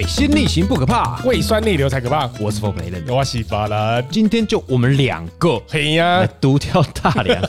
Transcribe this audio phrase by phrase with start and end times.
[0.00, 2.26] 水星逆行不可怕，胃酸逆流才可怕。
[2.40, 7.42] 我是 For Play 我是巴兰，今天就我们两个，嘿呀，独挑大梁。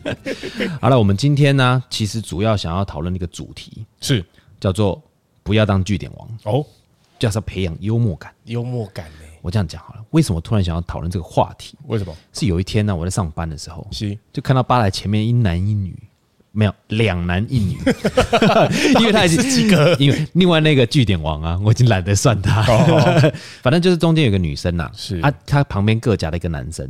[0.80, 4.24] 好了，我们今天呢，其实主要想要讨论一个主题，是
[4.58, 4.98] 叫做
[5.42, 6.64] 不要当据点王哦，
[7.18, 8.32] 就是要培养幽默感。
[8.44, 9.26] 幽默感呢？
[9.42, 11.76] 我这样讲好了，为什么突然想要讨论这个话题？
[11.86, 12.16] 为什么？
[12.32, 15.94] 是有一天呢，我在上班的时候，是就看到巴莱前面一男一女。
[16.56, 17.76] 没有两男一女，
[19.00, 22.62] 因为他已经几个， 因为另外那个据点王啊，我已经懒得算他。
[22.62, 25.18] 哦、 反正就是中间有个女生呐、啊，是。
[25.18, 26.88] 啊，他旁边各夹了一个男生，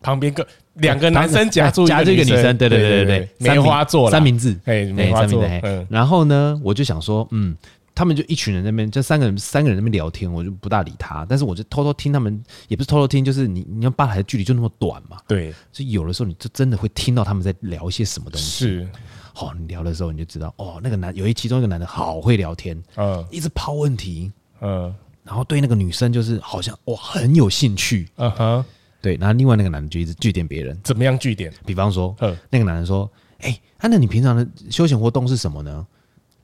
[0.00, 5.44] 旁边各两个男生夹住夹住一个女生，对对对对对，梅花座三明治，哎，梅花座。
[5.90, 7.54] 然后呢，我就想说，嗯。
[7.96, 11.24] 他们就一群人在那边，就三个人，三个人在那边聊天，我就不大理他。
[11.26, 15.16] 但是我就偷偷听他们，也不是偷偷听，就是你，你看吧台的距离就那么短嘛。
[15.26, 18.66] 对，所以有的时候你就真的会听到他们在聊一些什么东西。
[18.66, 18.88] 是，
[19.36, 24.94] 哦，你聊的时候你就知道，哦，那个男有一其中一个男的好会聊天，嗯，一直抛问题，嗯，
[25.24, 28.64] 然后对那个女生就是好像哇很有兴趣，嗯哼，
[29.00, 31.50] 对，然后另外那个男的就一直据点别人，怎么样据点？
[31.64, 35.86] 比方说，嗯，那个男的说，哎，那你平常的休闲活动是什么呢？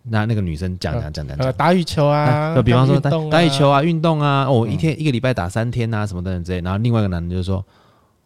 [0.04, 6.60] 那那个女生讲讲讲讲讲，打羽球啊，就比方说打打羽球啊，运动啊，哦，一天一个礼拜打三天啊，什么等等之类。
[6.60, 7.64] 然后另外一个男的就说，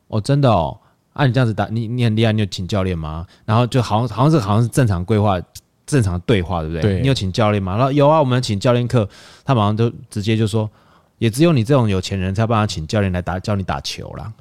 [0.09, 0.79] 哦，真的哦，
[1.13, 3.27] 啊，你这样子打，你你很厉害，你有请教练吗？
[3.45, 5.39] 然后就好像好像是好像是正常规划，
[5.85, 6.83] 正常对话，对不对？
[6.83, 7.77] 对，你有请教练吗？
[7.77, 9.07] 然后有啊，我们请教练课，
[9.45, 10.71] 他马上就直接就说，
[11.19, 14.33] 也只有你这种有钱人才办法请教练来打教你打球啦，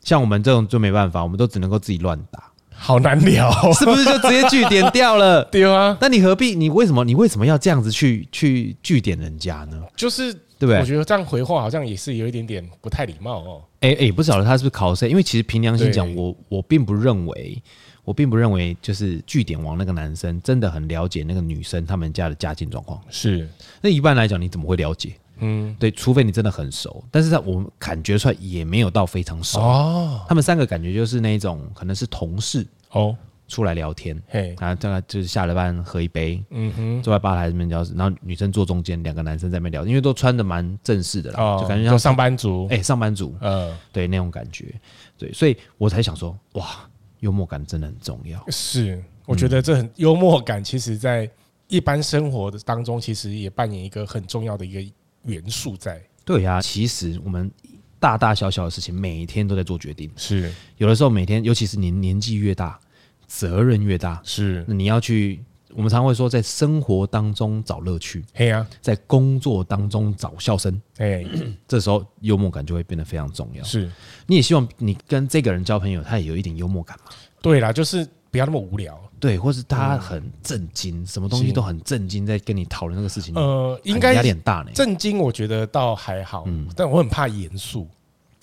[0.00, 2.42] 像我们这种就没办法，我们都只能够自己乱打。
[2.84, 5.42] 好难聊， 是不是就直接据点掉了？
[5.50, 6.54] 对啊，那你何必？
[6.54, 7.02] 你为什么？
[7.02, 9.82] 你为什么要这样子去去据点人家呢？
[9.96, 10.78] 就是对不对？
[10.80, 13.62] 我觉得这样回话好像也是有一点点不太礼貌哦。
[13.80, 15.08] 哎哎，不晓得他是不是考谁？
[15.08, 17.62] 因为其实凭良心讲，我我并不认为，
[18.04, 23.00] 我并不认为就是据点王那个男生真的很了解那个女生他们家的家境状况。
[23.08, 23.48] 是，
[23.80, 25.14] 那一般来讲，你怎么会了解？
[25.38, 29.60] 嗯，对，除非你真的很熟，但是在我们感觉出来也没有到非常熟。
[29.60, 30.24] 哦。
[30.28, 33.16] 他们三个感觉就是那种可能是同事哦，
[33.48, 44.72] 出来聊天，嘿，然后大概就是下了班喝一杯，嗯哼，坐在吧台这边聊，然后女生坐中间，两个男生在那边聊，因为都穿的蛮正式的啦，就感觉像上班族，哎，上班族，嗯，对，那种感觉，
[45.18, 46.88] 对，所以我才想说，哇，
[47.20, 48.42] 幽默感真的很重要。
[48.48, 51.28] 是，我觉得这很幽默感，其实在
[51.68, 54.94] 一般生活的当中，其实也扮演一个很重要的一个。
[55.24, 57.50] 元素在对呀、啊，其实我们
[57.98, 60.10] 大大小小的事情，每一天都在做决定。
[60.16, 62.78] 是有的时候每天，尤其是年年纪越大，
[63.26, 65.42] 责任越大，是那你要去。
[65.76, 71.24] 我们常会说，在生活当中找乐趣，嘿呀，在工作当中找笑声，哎，
[71.66, 73.64] 这时候幽默感就会变得非常重要。
[73.64, 73.90] 是，
[74.28, 77.10] 你也希望你跟这个人交朋友，他也有一点幽默感嘛？
[77.42, 78.06] 对啦，就是。
[78.34, 83.32] 不要那么无聊，对，或是他很震惊，嗯、什么东西都很震惊，在跟你讨论那个事情。
[83.36, 84.72] 呃，应该压力很大呢。
[84.74, 87.86] 震惊，我觉得倒还好，嗯，但我很怕严肃。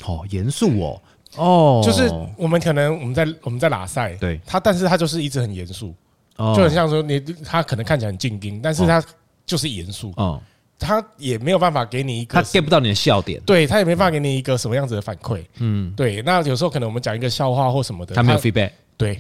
[0.06, 1.02] 哦，严肃哦，
[1.36, 4.40] 哦，就是我们可能我们在我们在拉赛，对。
[4.46, 5.94] 他，但是他就是一直很严肃，
[6.38, 9.04] 哦、就很像说你他可能看起来很静音，但是他
[9.46, 10.42] 就是严肃，哦，
[10.80, 19.20] 他也没有办法给你一个，他 get 不到你的笑点，对他也没办法给你一个什么样子的反馈，嗯，对，那有时候可能我们讲一个笑话或什么的，他没有 feedback，对。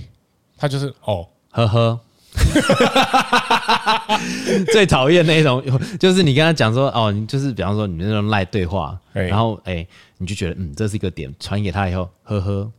[0.62, 2.00] 他就是哦，呵呵，
[4.72, 5.60] 最讨厌那种，
[6.00, 9.84] 就是你跟他讲说哦，你就是比方说你们那种赖对话，然后哎，
[10.20, 12.72] 你就觉得嗯，这是一个点，传给他以后，呵呵，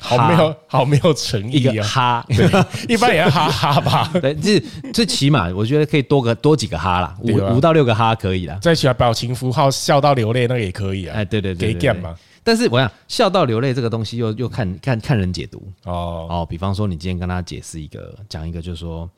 [0.00, 2.26] 好没有好没有诚意啊，哈，
[2.88, 4.60] 一般也要哈哈吧， 对，就是
[4.92, 12.16] 最起码我觉得可以多个多几个哈啦，五五到六个哈可以啦，再起来表情符号笑到流泪那个也可以啊，哎，对对对，给干嘛？
[12.46, 15.60] 但是我想笑到流泪这个东西又又看看看人解读。
[15.82, 16.28] 哦。
[16.30, 19.10] 哦，比方说你今天跟他解释一个讲一个，就是说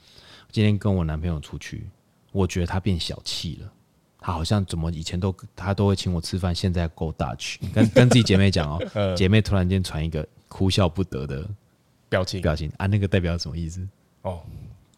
[0.51, 1.91] 今天跟我男朋友出去，
[2.33, 3.71] 我觉得他变小气了，
[4.19, 11.47] 他好像怎么以前都他都会请我吃饭，现在 go Dutch，跟跟自己姐妹讲哦，姐妹突然间传一个哭笑不得的
[12.09, 12.41] 表情。
[12.41, 12.73] 表情。
[12.79, 13.87] 啊，那个代表什么意思？
[14.23, 14.41] 哦，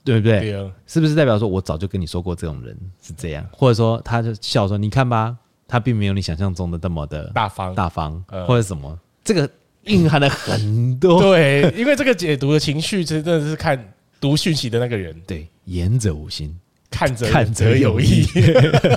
[0.05, 0.73] 对不对？
[0.87, 5.37] 是不是代表说我早就跟你说过这种人是这样，或者说他就笑说你看吧。
[5.71, 9.49] 他并没有你想象中的那么的大方，大方或者什么，这个
[9.85, 11.23] 蕴含了很多。
[11.23, 15.15] 对，因为这个解读的情绪，真的是看读讯息的那个人。
[15.29, 16.59] 对，言者无心，
[16.91, 18.27] 看者看者有意。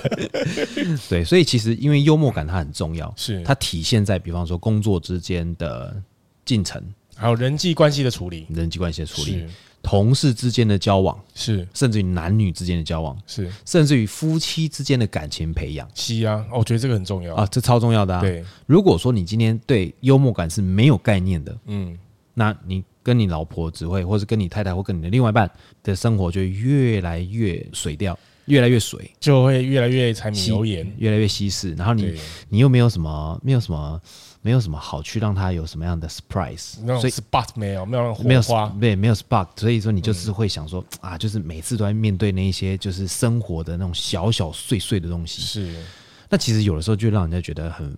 [1.08, 3.44] 对，所以其实因为幽默感它很重要，是。
[3.44, 5.96] 它体现在比方说工作之间的
[6.44, 6.84] 进程，
[7.16, 9.46] 还有人际关系的处理，人际关系的处理。
[9.84, 15.88] 同事之间的交往是，甚至于男女之间的交往是，甚至于夫妻之间的感情培养。
[15.94, 18.22] 是啊，我觉得这个很重要啊，这超重要的啊。
[18.22, 21.96] 对，如果说你今天对幽默感是没有概念的，嗯，
[22.34, 25.52] 那你跟你老婆只会，或是跟你太太或跟你的另外一半
[25.84, 28.18] 的生活就越来越水掉。
[28.48, 31.74] 越来越水，就会越来越柴米油盐，越来越稀释。
[31.76, 32.14] 然后你
[32.50, 34.02] 你又没有什么，没有什么，
[34.44, 38.42] 没有什么好去让他有什么样的 surprise，所以 spot 没有，没有没有
[38.80, 45.42] 对，没有 spot，所以说你就是会想说啊，就是每次都在面对那一些就是生活的那种小小碎碎的东西。
[45.42, 45.84] 是，
[46.30, 47.98] 那其实有的时候就让人家觉得很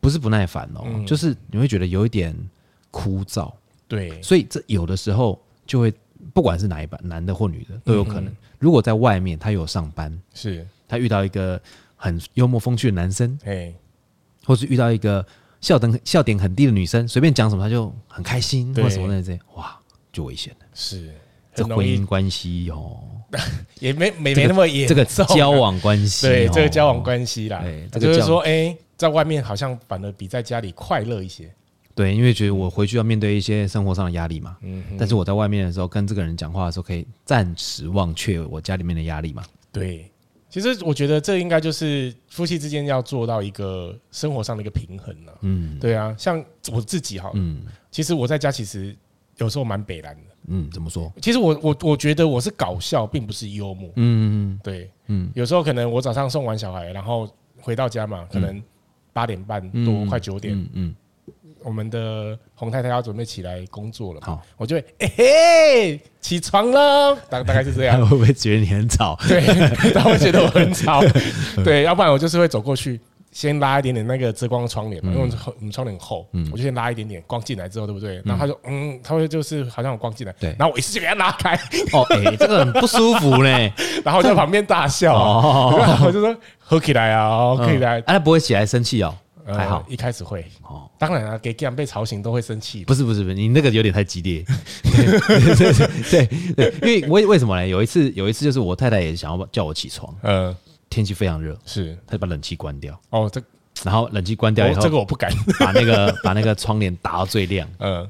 [0.00, 2.36] 不是不耐烦哦，就是你会觉得有一点
[2.90, 3.50] 枯燥。
[3.88, 5.90] 对，所以这有的时候就会。
[6.32, 8.34] 不管是哪一版，男的或女的都有可能。
[8.58, 11.60] 如果在外面他有上班，是他遇到一个
[11.96, 13.72] 很幽默风趣的男生，哎，
[14.42, 15.24] 或是遇到一个
[15.64, 19.74] 笑点笑点很低的女生，随便讲什么她就很开心，或什么那些，哇，
[20.12, 20.66] 就危险了。
[20.74, 21.10] 是
[21.54, 23.00] 这婚姻关系哦，
[23.80, 31.50] 也没没没那么严，这个交往关系，对这个交往关系啦，就是说，哎，在外面好像反而比在家里快乐一些。
[31.94, 39.42] 对，因为觉得我回去要面对一些生活上的压力嘛，嗯，但是我在外面的时候跟这个人讲话的时候，可以暂时忘却我家里面的压力嘛。
[39.72, 40.10] 对，
[40.54, 45.38] 其实我觉得这应该就是夫妻之间要做到一个生活上的一个平衡了。
[45.40, 46.40] 嗯，对啊，像
[46.70, 48.94] 我自己哈，嗯，其实我在家其实
[49.38, 50.22] 有时候蛮北烂的。
[50.46, 51.12] 嗯，怎么说？
[51.20, 53.88] 其实我我我觉得我是搞笑，并不是幽默。
[53.96, 57.28] 嗯嗯嗯，对，嗯，有时候可能我早上送完小孩，然后
[57.60, 58.62] 回到家嘛，可能
[59.12, 60.94] 八点半多，快九点，嗯。
[61.64, 67.98] 我们的洪太太要准备起来工作了，好，我就会哎嘿，起床了，大大概是这样。
[68.06, 69.18] 会不会觉得你很吵？
[69.26, 69.40] 对，
[69.92, 71.02] 他会觉得我很吵。
[71.64, 73.00] 对，要不然我就是会走过去，
[73.32, 75.26] 先拉一点点那个遮光窗帘嘛，因为我
[75.60, 78.22] 们窗帘很厚，我就先拉一点点光进来之后，对不对？
[78.24, 81.54] 然后他说，嗯，他会就是好像有光进来，对，然后我一次就给他拉开。
[81.92, 83.72] 哦，哎，这个很不舒服嘞。
[84.04, 85.14] 然后我在旁边大笑，
[86.04, 89.14] 我就说喝起来啊，喝起来，他不会起来生气哦。
[89.46, 90.88] 还好，一开始会哦。
[90.98, 92.84] 当然了，给这样被吵醒都会生气。
[92.84, 94.44] 不是不是不是，你那个有点太激烈。
[96.10, 96.26] 对
[96.56, 97.66] 对，因为为为什么呢？
[97.66, 100.14] 有一次有一次就是我太太也想要叫我起床。
[100.22, 100.56] 嗯，
[100.88, 102.98] 天气非常热，是，她就把冷气关掉。
[103.10, 103.42] 哦，这
[103.82, 105.30] 然后冷气关掉以后，这个我不敢。
[105.60, 107.68] 把那个把那个窗帘打到最亮。
[107.80, 108.08] 嗯，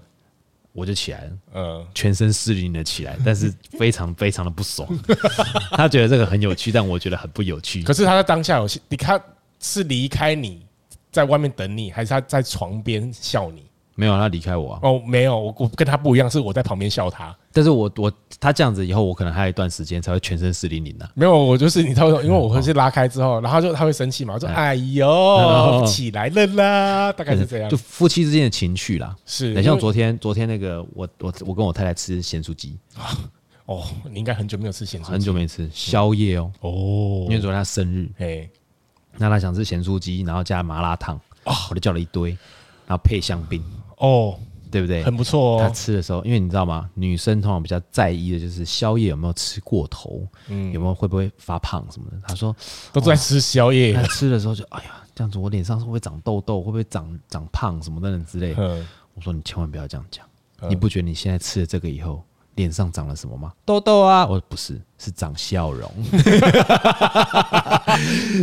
[0.73, 1.31] 我就起来了。
[1.55, 4.89] 嗯，全身湿淋淋的起来，但是非常非常的不爽。
[5.73, 7.83] 他觉得这个很有趣，但我觉得很不有趣。
[7.83, 9.21] 可是他在当下有，你看
[9.59, 10.64] 是离开你。
[11.15, 13.63] 在外面等你，还是他在床边笑你？
[13.95, 14.81] 没有，他离开我啊。
[14.83, 17.33] 哦，没有，我我跟他不一样，是我在旁边笑他。
[17.53, 21.09] 但是我我他这样子以后，我可能还有一段时间才会全身湿淋淋的。
[21.15, 24.35] 没有，我就是你知道，因为我会是拉开之后，然后就他会生气嘛。
[24.35, 27.71] 我说：“哎呦，起来了啦！”大概是这样。
[27.71, 29.15] 就夫妻之间的情绪啦。
[29.25, 29.63] 是。
[29.63, 32.77] 像昨天，昨天那个我我我跟我太太吃咸酥鸡。
[33.67, 36.51] 哦，你应该很久没有吃咸酥鸡，很久没吃宵夜哦。
[36.63, 36.71] 哦。
[37.29, 38.11] 因为昨天他生日。
[38.19, 38.49] 哎。
[39.17, 41.21] 那他想吃咸酥鸡，然后加麻辣烫，
[41.71, 42.31] 我就叫了一堆，
[42.87, 43.63] 然后配香槟，
[43.99, 44.39] 哦，
[44.71, 45.03] 对不对？
[45.05, 45.61] 很不错哦。
[45.61, 46.91] 他吃的时候，因为你知道吗？
[46.95, 52.17] 女生通常比较在意的就是宵夜有没有吃过头，嗯，有没有会不会发胖什么的。
[52.27, 52.55] 他说
[52.93, 58.85] 都在吃宵夜， 他吃的时候就哎呀，这样子我脸上会不会长痘痘，会不会长长胖什么等等之类的。
[59.15, 60.27] 我说你千万不要这样讲，
[60.69, 62.23] 你不觉得你现在吃了这个以后？
[62.57, 63.53] 脸上长了什么吗？
[63.65, 64.27] 痘痘啊！
[64.27, 65.91] 我说不是，是长笑容。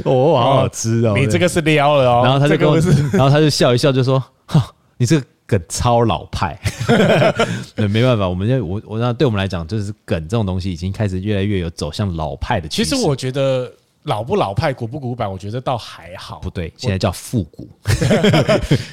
[0.06, 1.14] 哦，好好吃哦！
[1.16, 2.22] 你这个是撩了哦。
[2.24, 2.78] 然后他就跟我，
[3.14, 6.60] 然后他就笑一笑，就说：“哈，你这个梗超老派。
[7.76, 12.68] ”对，没办法，我们这我我那对我们来讲，就是梗这种东西已经开始越来越有走向老派的。
[12.68, 13.72] 其实我觉得
[14.04, 16.40] 老不老派，古不古板，我觉得倒还好。
[16.40, 17.70] 不对，现在叫复古。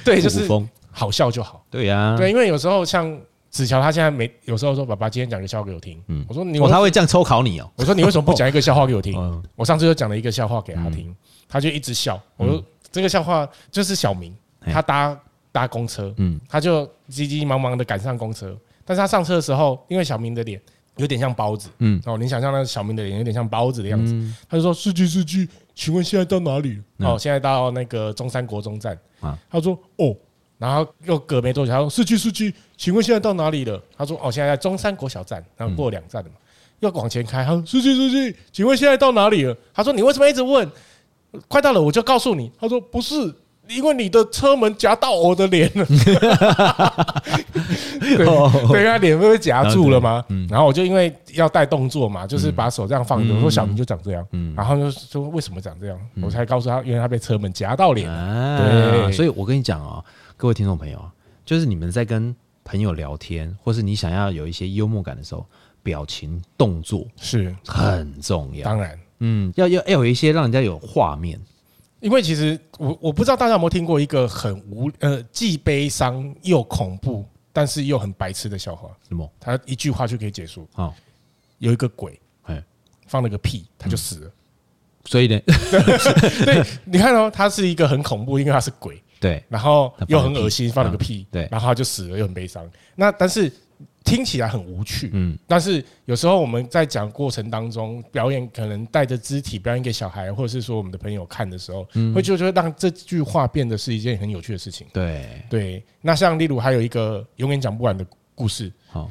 [0.05, 0.49] 对，就是
[0.93, 1.65] 好笑就好。
[1.71, 3.19] 对呀，对，因为有时候像。
[3.59, 6.01] 子乔他现在没有时候说，爸爸今天讲个笑话给我听。
[6.07, 7.69] 嗯，我说你哦，他会这样抽考你哦。
[7.75, 9.17] 我说你为什么不讲一个笑话给我听？
[9.57, 11.13] 我上次就讲了一个笑话给他听，
[11.49, 12.21] 他就一直笑。
[12.37, 12.63] 我说
[12.93, 20.61] 这个笑话就是小明，他搭搭公车，嗯，他就急急忙忙的赶上公车，但是他上车的时候，因为小明的脸
[20.99, 24.15] 有点像包子，嗯，哦，你想象那个小明的脸有点像包子的样子，
[24.49, 26.81] 他就说司机司机，请问现在到哪里？
[26.99, 29.37] 哦，现在到那个中山国中站啊。
[29.51, 30.15] 他说哦。
[30.59, 36.35] 然后又隔没多久，他说：“司机，司机，请问现在到哪里了？”他说：“哦，现在在中山国小站，然后过两站了嘛，
[36.81, 40.69] 要往前开。”他说：“司机，司机，请问现在到哪里了？”他说：“你为什么一直问？
[41.47, 43.33] 快到了我就告诉你。”他说：“不是，
[43.69, 45.85] 因为你的车门夹到我的脸了。
[48.01, 50.25] ”对，对，他脸被夹住了嘛。
[50.49, 53.35] 然后我就因为要带动作嘛，就是把手这样放着。
[53.35, 58.09] 我说：“小明就长这样。”然后就说：“为什么长这样？”我才告诉他，因为他被车门夹到脸。
[58.59, 60.03] 对，所以我跟你讲啊。
[60.37, 60.99] 各位听众朋友，
[61.45, 62.35] 就是你们在跟
[62.65, 65.45] 朋友聊天，或是你想要有一些幽默感的时候，
[65.83, 68.65] 表情动作是很重要。
[68.65, 71.41] 当然，嗯，要要要有一些让人家有画面。
[72.01, 78.91] 因为其实我我不知道大家有没有听过一个很无呃既悲伤又恐怖，但是又很白痴的笑话。
[79.09, 79.29] 什么？
[79.41, 80.69] 他一句话就可以结束。
[80.73, 80.95] 好，
[81.59, 82.63] 有一个鬼，哎，
[83.07, 84.31] 放了个屁，他就死了。
[85.05, 85.41] 所以呢，
[86.45, 92.69] 对，你看哦，他是一个很恐怖，因为他是鬼，对，然后又很恶心，放了个屁，对，然后他就死了，又很悲伤。
[92.95, 93.51] 那但是
[94.09, 104.87] 听起来很无趣，嗯，但是有时候我们在讲过程当中，表演可能带着肢体表演给小孩，或者是说我们的朋友看的时候，会就就会让这句话变得是一件很有趣的事情。
[104.95, 109.11] 对对，那像例如还有一个永远讲不完的故事，好。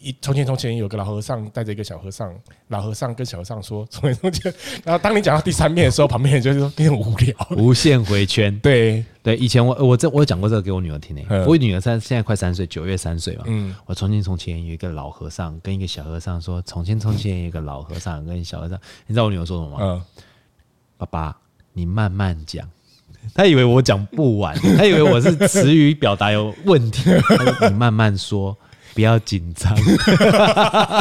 [0.00, 2.32] 一从前从前有个老和尚带着一个小和尚，
[2.68, 8.56] 老和尚跟小和尚说从前从前，然后当你讲到第三遍的时候，旁边人就是说你很无聊，无限回圈。
[8.60, 13.42] 对对，以前我我这我有讲过这个给我女儿听诶、欸，我女儿三现在快三岁，九月三岁嘛。
[13.46, 18.78] 嗯，我从前从前有一个老和尚跟一个小和尚说，从前从前有一个老和尚跟小和尚，
[19.08, 19.78] 你知道我女儿说什么吗？
[19.80, 20.02] 嗯，
[20.96, 21.36] 爸爸
[21.72, 22.64] 你慢慢讲，
[23.34, 28.56] 他以为我讲不完，他以为我是词语表达有问题，她说你慢慢说。
[28.98, 29.72] 不要紧张，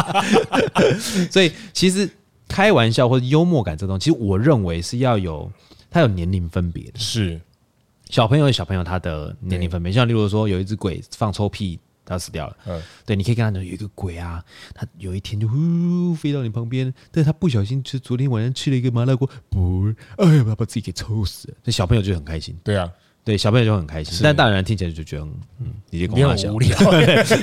[1.32, 2.08] 所以其实
[2.48, 5.52] 开玩笑或者幽默感这东西，其实我认为是要有
[5.90, 7.00] 它有年龄分别的。
[7.00, 7.42] 是
[8.08, 12.56] 小朋友有小朋友他的年龄分别，像例如说有一只鬼放臭屁，他死掉了。
[12.68, 21.56] 嗯，对，你可以跟他讲有一个鬼啊，他有一天就呼飞到你旁边，但是他不小心吃昨天晚上吃了一个麻辣锅，不，哎呀，把自己给臭死了。
[21.64, 22.56] 那小朋友就很开心。
[22.64, 22.88] 对啊。
[23.28, 25.28] 对，小朋友就很开心，但大人听起来就觉得
[25.60, 26.78] 嗯，你这公很无聊。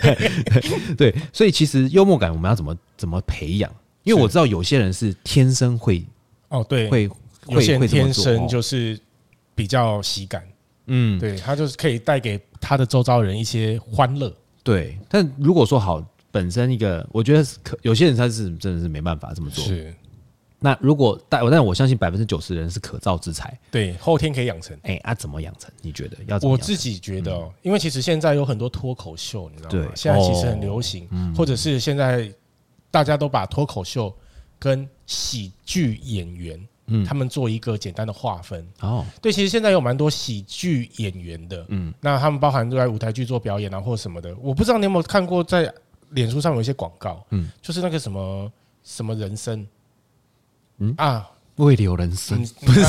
[0.97, 3.71] 对，所以其实幽默感我们要怎么怎么培养？
[4.03, 6.03] 因为我知道有些人是天生会
[6.49, 7.11] 哦，对，会
[7.49, 8.99] 有些人天生就是
[9.55, 10.43] 比较喜感，
[10.87, 14.35] 嗯，对他就是可以带给他的周遭人一些欢乐。
[14.63, 19.63] 对，但如果说好本身一个，我觉得可有些人他是真的是没办法这么做。
[19.63, 19.95] 是。
[20.65, 24.75] 那如果但我但我相信百分之九十的人是可造之材，对，后天可以养成。
[24.79, 25.71] 哎、欸，啊，怎么养成？
[25.83, 26.49] 你觉得要怎？
[26.49, 29.71] 我自己觉得、喔，因为其实现在有很多脱口秀，你知道吗？
[29.71, 31.07] 对，现在其实很流行，
[31.37, 32.33] 或者是现在
[32.91, 34.11] 大家都把脱口秀
[34.59, 38.67] 跟喜剧演员，嗯，他们做一个简单的划分。
[38.81, 44.35] 哦，对，其实现在有蛮多喜剧演员的，嗯，那他们包含都在舞台剧做表演啊，或者什么的。
[44.41, 45.71] 我不知道你有没有看过，在
[46.13, 48.51] 脸书上有一些广告，嗯，就是那个什么
[48.83, 49.67] 什么人生。
[50.79, 50.95] 嗯？
[50.97, 52.39] 啊，未留人生。
[52.65, 52.83] 不是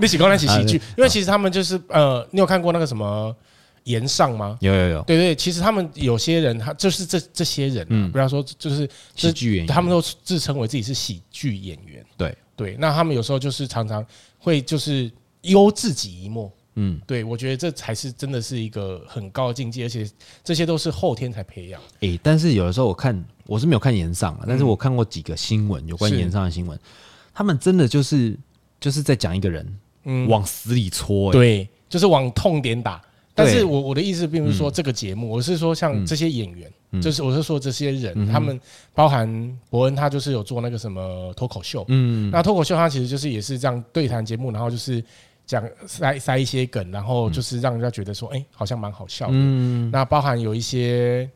[0.00, 3.34] 你喜欢那起喜剧，因为其实他们就是呃，你有看过那个什么
[3.84, 4.58] 岩上吗？
[4.60, 12.36] 有有有，对对，其实他们有些人他就是这这些人，嗯，不要说就是喜剧演员，他们都自称为自己是喜剧演员，对。
[12.56, 14.04] 对，那他们有时候就是常常
[14.38, 20.06] 会就是优自己一默，嗯，对我觉得这才是真的是一个很高的境界，而且
[20.44, 21.80] 这些都是后天才培养。
[22.00, 23.24] 诶，但是有的时候我看。
[23.50, 26.78] 我是没有看岩上啊，但是我看过几个新闻，有关岩上的新闻，
[27.34, 28.38] 他们真的就是
[28.78, 33.02] 就是在讲一个人，嗯，往死里戳，对，就是往痛点打。
[33.34, 38.60] 但是我我的意思并不是说这个节目，我是说像这些演员，就是我是说这些人，他们
[38.94, 45.02] 包含伯恩，他就是有做那个什么脱口秀，嗯，那脱口秀他其实就是也是这样对谈节目，然后就是
[45.44, 49.32] 讲塞塞一些梗，然后就是让人家觉得说，哎，好像蛮好笑的。
[49.34, 51.28] 嗯，那包含有一些。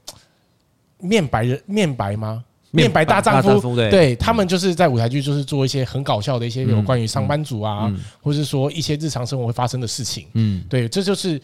[1.05, 2.45] 面白人面白吗？
[2.71, 7.89] 面白大丈夫，对，他们就是在舞台剧，就是做一些很搞笑的一些有关于上班族啊，
[8.21, 10.27] 或者是说一些日常生活会发生的事情。
[10.33, 11.41] 嗯，对，这就是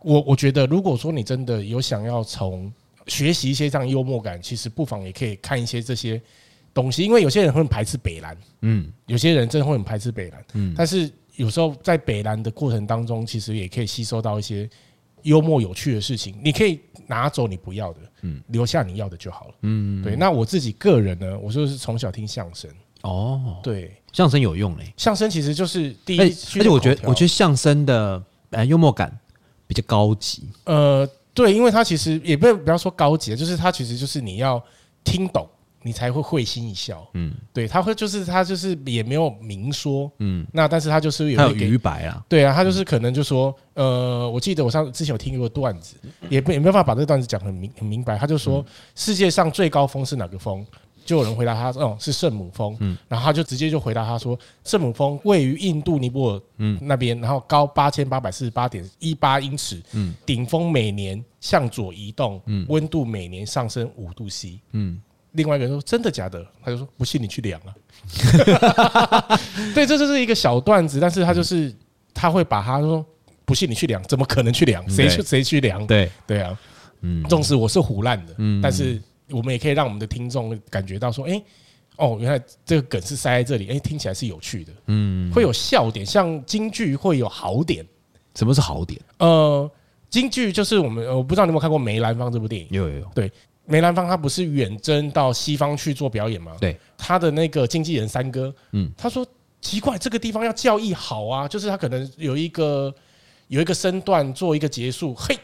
[0.00, 2.72] 我我觉得，如果说你真的有想要从
[3.08, 6.18] 学习一些这样幽默感，其实不妨也可以看一些这些
[6.72, 14.66] 东西，因为有些人会很排斥北蓝，嗯，有些人真的会很排斥北蓝，嗯，但是有时候在北蓝的过程当中，其实也可以吸收到一些。
[15.22, 20.16] 幽默有趣的事情，你可以拿走你不要的，嗯，留下你要的就好了，嗯，对。
[20.16, 22.70] 那我自己个人呢，我就是从小听相声，
[23.02, 24.92] 哦，对，相声有用嘞。
[24.96, 29.16] 相声其实就是第一，而且我觉得，我觉得相声的呃幽默感
[29.66, 34.62] 比较高级，呃，对，因为它其实也不要不要说高级，就是它其实就是你要
[35.04, 35.48] 听懂。
[35.82, 45.96] 你才会会心一笑，嗯，对，他会就是他就是也没有明说，嗯，那但是他就是有他有余白啊，对啊，他就是可能就说，呃，我记得我上之前有听过段子，
[46.28, 50.64] 也也没有办法把这个段子讲很明很明白，他就说世界上最高峰是哪个峰？
[51.02, 65.00] 就有人回答他，哦，是圣母峰，嗯，然后他就直接就回答他说，圣母峰位于印度尼泊尔嗯那边，然后高八千八百四十八点一八英尺，嗯，顶峰每年向左移动，嗯，温度每年上升五度 C，嗯。
[65.32, 67.70] 另外一个人说：“真的假的？”他就说：“不信你去量啊。
[69.74, 71.74] ”对，这就是一个小段子，但是他就是
[72.12, 73.04] 他会把他说
[73.44, 74.88] ：“不信你去量，怎么可能去量？
[74.88, 76.58] 谁去谁去量？”对对啊，
[77.02, 81.42] 嗯，纵使我是胡烂的，嗯，但是我们也可以让我们的听众感觉到说：“哎，
[81.96, 87.86] 哦，原来这个梗是塞在这里，哎，听起来是有趣的，嗯，会有笑点，像京剧会有好点。
[88.36, 88.98] 什么是好点？
[89.18, 89.68] 呃，
[90.08, 92.68] 京剧就是我们，我不知道你有没有看过《梅兰芳》这部电影？
[92.70, 93.30] 有有有，对。
[93.66, 96.52] 梅兰芳他不是远征到西方去做表演吗？
[96.60, 99.26] 对，他的那个经纪人三哥，嗯，他说
[99.60, 102.92] 奇怪，这个地方要教义好啊，就是他可能有一个
[103.48, 105.38] 有一个身段做一个结束，嘿，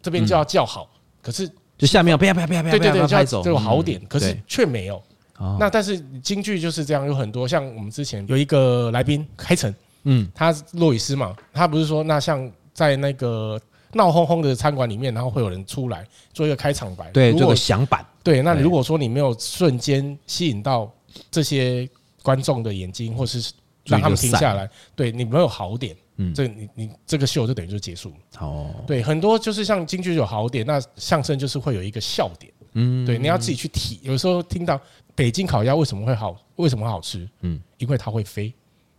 [0.00, 5.02] 这边就要叫好，嗯、可是就下面要啪啪啪啪啪对对对，拍走，这个好点，嗯、可是却没有。
[5.38, 13.60] 哦、那但是京剧就是这样，有很多像我们之前有一个来宾开城，嗯，他洛里斯嘛，他不是说那像在那个
[13.92, 18.42] 闹哄哄的餐馆里面，然后会有人出来做一个开场白，对，做个响板，对。
[18.42, 20.92] 那如果说你没有瞬间吸引到
[21.30, 21.88] 这些
[22.22, 23.52] 观众的眼睛，或是
[23.84, 28.46] 让他们停下来，对你没有好点，嗯，这你你这个秀就等于就结束了。
[28.46, 34.80] 哦，对，很多就是像京剧有好点，那相声就是会有一个笑点，嗯，对，你要自己去体，有时候听到。
[35.14, 36.36] 北京烤鸭为什么会好？
[36.56, 37.26] 为什么好吃？
[37.40, 38.52] 嗯，因为它会飞，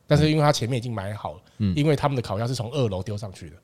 [0.07, 3.55] 但是因为它前面已经买好了，嗯，因为他们的烤鸭是从二楼丢上去的。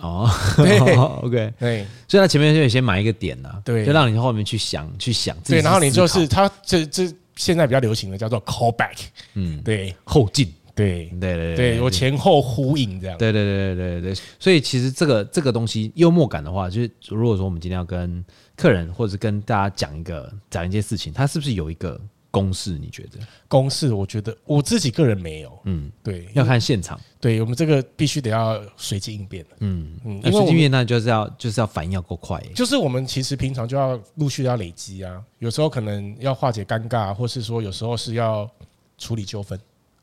[0.00, 0.78] 哦，对，
[1.22, 8.96] OK，对，所以它前面就先埋一个点呐，对，就让你后面去想，去想，对，然后你就是它这这现在比较流行的叫做 call back，
[9.34, 18.24] 嗯，对，后进，对，对对对，我前后呼应这样，对对对对对对，所以其实这个这个东西幽默感的话，就是如果说我们今天要跟
[18.56, 21.98] 客人或者跟大家讲一个讲一件事情，它是不是有一个
[22.30, 22.78] 公式？
[22.78, 23.18] 你觉得
[23.48, 23.92] 公式？
[23.92, 25.58] 我觉得我自己个人没有。
[25.64, 27.00] 嗯，对，要看现场。
[27.20, 29.44] 对我们这个必须得要随机应变。
[29.58, 32.40] 嗯嗯，随机应变那就是要就是要反应要够快。
[32.54, 38.50] 就是我们其实平常就要陆续要累积啊，有时候可能要化解尴尬，或是说有时候是要
[38.96, 39.58] 处理纠纷，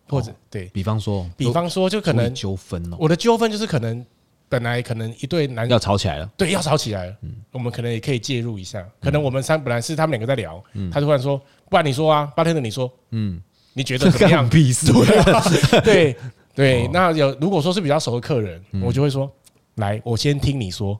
[0.07, 2.97] 或者对比方说，比方说就可能纠纷哦。
[2.99, 4.05] 我的纠纷就是可能。
[4.49, 7.17] 本来可能一对男要吵起来了，对，要吵起来了。
[7.21, 8.81] 嗯，我们可能也可以介入一下。
[9.01, 11.37] 可能我们三本来是他们两个在聊，嗯，他突然说
[11.69, 13.41] ：“不然你说啊，八天的你说，嗯，
[13.73, 14.91] 你觉得怎么样？”屁事，
[15.83, 16.15] 对
[16.55, 16.87] 对。
[16.93, 19.31] 那有如果说是比较熟的客人，我就会说
[19.75, 20.99] ：“来，我先听你说。”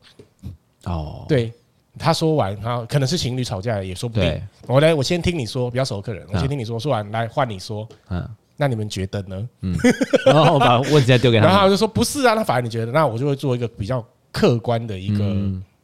[0.86, 1.52] 哦，对，
[1.98, 4.42] 他说完，然后可能是情侣吵架也说不定。
[4.68, 8.28] 我来，我先听你说，比较熟的客人，我先听你说，说完来换你说，嗯。
[8.60, 9.50] 那你们觉得呢？
[9.62, 9.78] 嗯，
[10.26, 15.24] 然后我把问题再丢给他， 然后他就说不是啊，那反而你觉得，那我就会做一个比较客观的一个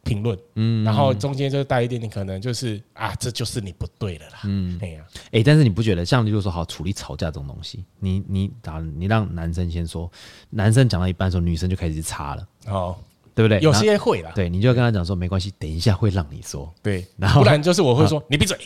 [0.04, 10.10] 评论，嗯，然后中间就带一点点可能就是啊，这就是你不对了啦，嗯，哎呀，哎，但是你不觉得像例如说好处理吵架这种东西，你你打你让男生先说，
[10.50, 12.94] 男生讲到一半的时候，女生就开始插了，哦，
[13.34, 13.58] 对不对？
[13.60, 18.56] 有些会啦，对，你就跟他讲说没关系，等一下会让你说，对，然后不然就是我会说你闭嘴，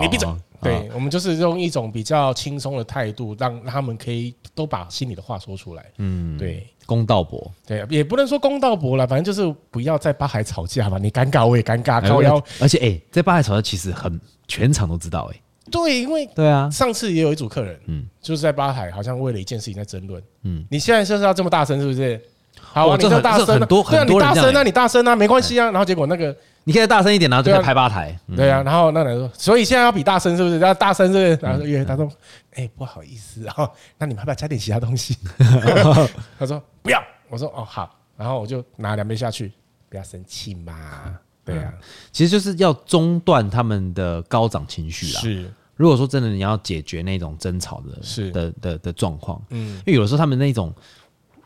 [0.00, 0.28] 你闭嘴。
[0.60, 5.86] 对，我们就是用一种比较轻松的态度，让他们可以都把心里的话说出来。
[5.98, 10.98] 嗯，对，公道博，对，也不能说公道博了，反正就是不要在吧台吵架嘛。
[10.98, 12.42] 你尴尬，我也尴尬，高腰。
[12.60, 15.40] 而且，哎，在吧台吵架其实很全场都知道，哎。
[15.70, 20.20] 对，因为对啊，上次也有一组客人，嗯，就是在吧台好像为了一件事情在争论。
[20.42, 22.20] 嗯，你现在就是要这么大声，是不是？
[22.60, 24.42] 好，你就大声，很多很多人这样。
[24.42, 25.66] 你大声啊，你大声啊，没关系啊。
[25.66, 26.34] 然后结果那个。
[26.68, 28.14] 你可以大声一点，然后就可以拍吧台。
[28.36, 30.58] 对啊，然后那人说，所以现在要比大声是不是？
[30.58, 31.38] 要大声是不是？
[31.40, 32.06] 然后因为他说，
[32.52, 35.16] 哎，不好意思啊，那你们要不要加点其他东西？
[36.38, 37.02] 他说不要。
[37.30, 39.50] 我说哦好，然后我就拿两杯下去，
[39.88, 41.18] 不要生气嘛。
[41.42, 41.72] 对啊，
[42.12, 45.20] 其实就是要中断他们的高涨情绪啦。
[45.22, 50.70] 是，如果说真的你要解决那种争吵的，是的的的状况，嗯，因为有的时候他们那种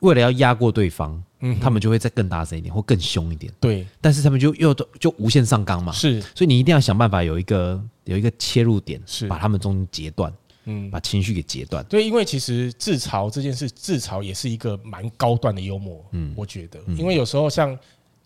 [0.01, 1.23] 为了要压过对方。
[1.43, 3.53] 嗯，他们就会再更大声一点，或更凶一点。
[3.61, 5.93] 对，但是他们就又都就无限上纲嘛。
[5.93, 10.33] 是，所以你一定要想办法有一个有一个切入点，是把他们中间截断，
[10.65, 11.85] 嗯，把情绪给截断。
[11.87, 16.03] 对，因为其实自嘲这件事，自嘲也是一个蛮高段的幽默。
[16.13, 17.79] 嗯，我觉得，因为有时候像。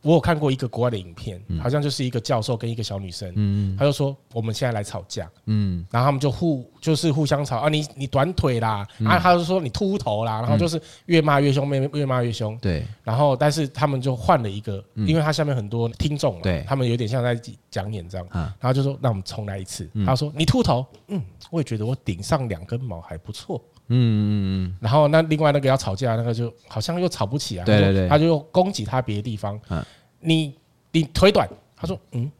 [0.07, 17.35] 我有看过一个国外的影片，好像就是一个教授跟一个小女生，嗯，他就说我们现在来吵架，嗯，然后他们就互就是互相吵啊，你你短腿啦，啊，他就说你秃头啦，然后就是越骂越凶，越越骂越凶，对，然后但是他们就换了一个，因为他下面很多听众，对，他们有点像在
[17.69, 24.31] 讲演这样，然后就说那我们重来一次，他说你秃头，嗯，我也觉得我顶上两根毛还不错，嗯嗯
[24.71, 29.85] 嗯，然后那另外那个要吵架那个就好像又吵不起来，对对对，他就攻击他别的地方，嗯。
[30.27, 30.53] 你
[30.91, 32.31] 你腿短，他说嗯，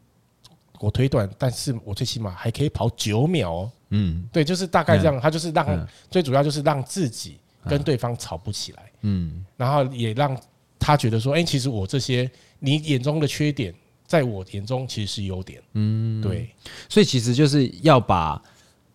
[0.79, 3.71] 我腿短，但是我最起码还可以跑九秒哦。
[3.91, 5.17] 嗯，对，就是大概这样。
[5.21, 8.91] 他就是让最主要就是让自己跟对方吵不起来。
[9.01, 10.37] 嗯，然后也让
[10.77, 13.73] 他觉得说，哎，其实我这些你眼中的缺点，
[14.05, 15.63] 在我眼中其实是优点。
[15.73, 16.49] 嗯，对。
[16.89, 18.41] 所以其实就是要把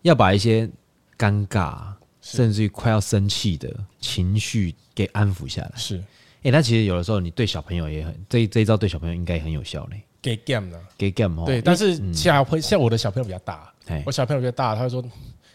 [0.03, 0.69] 要把一些
[1.17, 5.71] 尴尬，甚至于快要生气的情绪给安抚下来。
[5.75, 6.03] 是。
[6.43, 10.01] 哎，那其实有的时候，你对小朋友也很这这一招对小朋友应该也很有效嘞。
[10.21, 10.77] 给 game 呢？
[10.97, 11.45] 给 game 哦。
[11.45, 13.73] 对，但是小朋像我的小朋友比较大，
[14.05, 15.03] 我小朋友比较大，他会说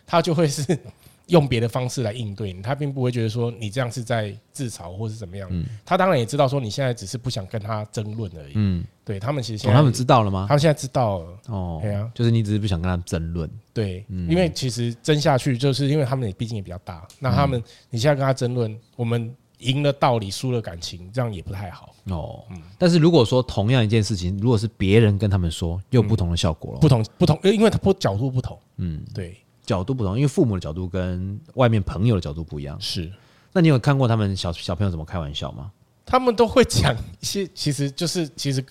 [0.07, 0.79] 他就会是
[1.29, 5.49] 用别的方式来应对你，他并不会觉得说你这样是在自嘲或是怎么样。
[5.53, 8.53] 嗯他当然也知道说你现在只是不想跟他争论而已。
[8.55, 10.47] 嗯，对他们其实现在他们知道了吗？
[10.49, 11.39] 他们现在知道了。
[11.49, 13.51] 哦，对啊，就是你只是不想跟他争论。
[13.73, 17.07] 对，因为其实争下去，就是因为他们也毕竟也比较大。
[17.19, 21.95] 那他们你现在跟他争论，我们赢了道理，输了感情，这样也不太好。
[22.05, 22.45] 哦，
[22.79, 26.81] 但是如果说同样一件事情，如果是别人跟他们说，又有不同的效果了。
[26.81, 28.59] 不同不同，因为他不角度不同。
[28.77, 32.81] 嗯，对，角度不同，因为父母的角度跟外面朋友的角度不一样。
[32.81, 33.13] 是，
[33.53, 35.71] 那你有看过他们小小朋友怎么开玩笑吗？
[36.07, 38.65] 他们都会讲一些，其实就是其实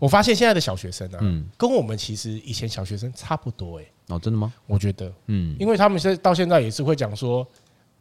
[0.00, 3.78] 我发现现在的小学生啊，嗯，跟我们其实以前小学生差不多。
[3.78, 4.52] 哎，哦，真的吗？
[4.66, 7.46] 我觉得，嗯，因为他们现在到现在也是会讲说，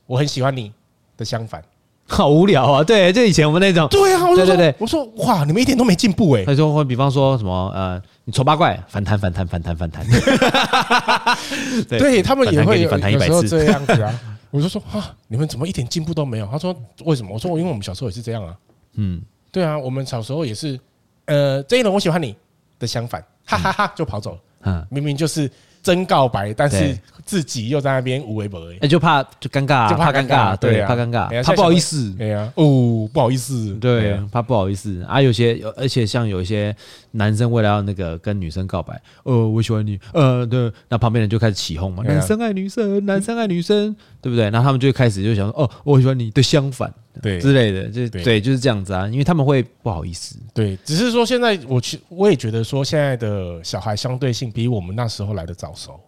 [0.07, 0.73] 我很喜欢你
[1.15, 1.63] 的相反。
[2.11, 2.83] 好无聊啊！
[2.83, 3.87] 对，就以前我们那种。
[3.89, 6.43] 对啊，对对对，我说哇，你们一点都没进步哎。
[6.43, 10.03] 他说会，比方说什么呃，你丑八怪，反弹反弹反弹反弹。
[11.87, 14.19] 对他们也会有时候这样子啊。
[14.49, 16.47] 我就说啊，你们怎么一点进步都没有？
[16.47, 17.31] 他说为什么？
[17.31, 18.55] 我说因为我们小时候也是这样啊。
[18.95, 20.79] 嗯，对啊，我们小时候也是，
[21.25, 22.35] 呃，这一轮我喜欢你
[22.79, 24.37] 的相反，哈哈哈就跑走了。
[24.63, 25.49] 嗯，明明就是。
[25.83, 35.03] 真告白，但是自己又在那边无微博，哎，就怕就尴尬，就怕尴尬，对，怕尴尬，怕不好意思，对呀，哦，不好意思，对，怕不好意思。
[35.07, 35.21] 啊。
[35.21, 36.73] 有些，而且像有一些
[37.11, 44.49] 男生为了要那个跟女生告白，呃，我喜欢你，呃，对，那旁边人就开始起哄嘛，男生爱女生，男生爱女生，对不对？
[44.49, 46.29] 然后他们就开始就想说，哦，我喜欢你。
[46.31, 46.93] 的相反。
[47.21, 47.39] 对。
[47.41, 50.37] 之类的，就对，就是这样子啊，因为他们会不好意思。
[50.53, 55.99] 对，只是说现在我去，我也觉得说现在的小孩相对性比我们那时候来的早熟。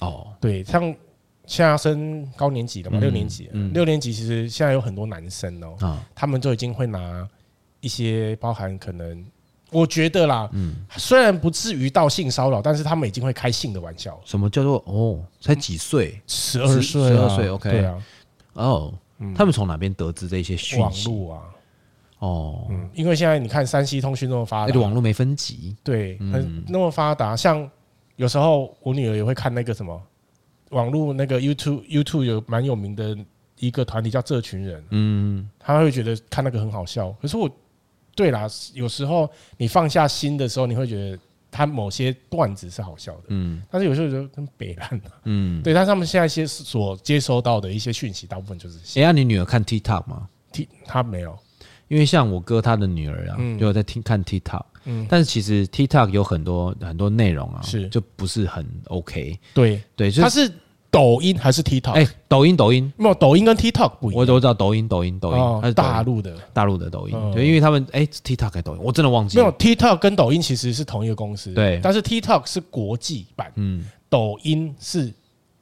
[0.00, 0.82] 哦，对，像
[1.46, 7.28] 现在升高年级了嘛，六年级，六年级其实现在有很多男生哦，他们就已经会拿
[7.80, 9.24] 一些包含可能，
[9.70, 14.20] 我觉得啦，嗯，虽然不至于到性骚扰，但是他们已经会开性的玩笑。
[14.24, 15.20] 什么叫做哦？
[15.40, 16.20] 才几岁？
[16.26, 18.02] 十二岁，十二岁，OK，对啊，
[18.54, 18.94] 哦。
[19.34, 21.08] 他们从哪边得知这些讯息？
[21.08, 21.42] 网络啊，
[22.18, 27.34] 哦，嗯，因为现在你看三 C 通讯那么发达，网络没分级，对，很那么发达。
[27.34, 27.70] 像
[28.16, 30.00] 有时候我女儿也会看那个什么
[30.70, 33.16] 网络那个 YouTube，YouTube 有蛮有名的
[33.58, 37.10] 一个团体叫这群人，嗯，她会觉得看那个很好笑。
[37.20, 37.50] 可是我，
[38.14, 41.18] 对啦，有时候你放下心的时候，你会觉得。
[41.56, 48.98] 他某些段子是好笑的，嗯，但是有时候就跟北烂，嗯，对，但是他们现在些所接收到的一些讯息，大部分就是。
[48.98, 51.38] 哎呀，你女儿看 TikTok 吗？T 她没有，
[51.86, 60.50] 因为像我哥他的女儿啊，就有在听看 TikTok，嗯，但是其实 TikTok 有很多很多内容啊，是就不是很 OK，对对，它是。
[60.90, 61.90] 抖音还是 TikTok？
[61.90, 64.20] 哎，抖音，抖音，没有抖音跟 TikTok 不一样。
[64.20, 67.32] 我都知道抖音，抖音，抖音，它是大陆的，大陆的抖音。
[67.32, 69.42] 对，因为他们哎，TikTok 跟抖音，我真的忘记了。
[69.42, 71.80] 没有 TikTok 跟抖音其实是同一个公司，对。
[71.82, 75.12] 但是 TikTok 是国际版，嗯，抖音是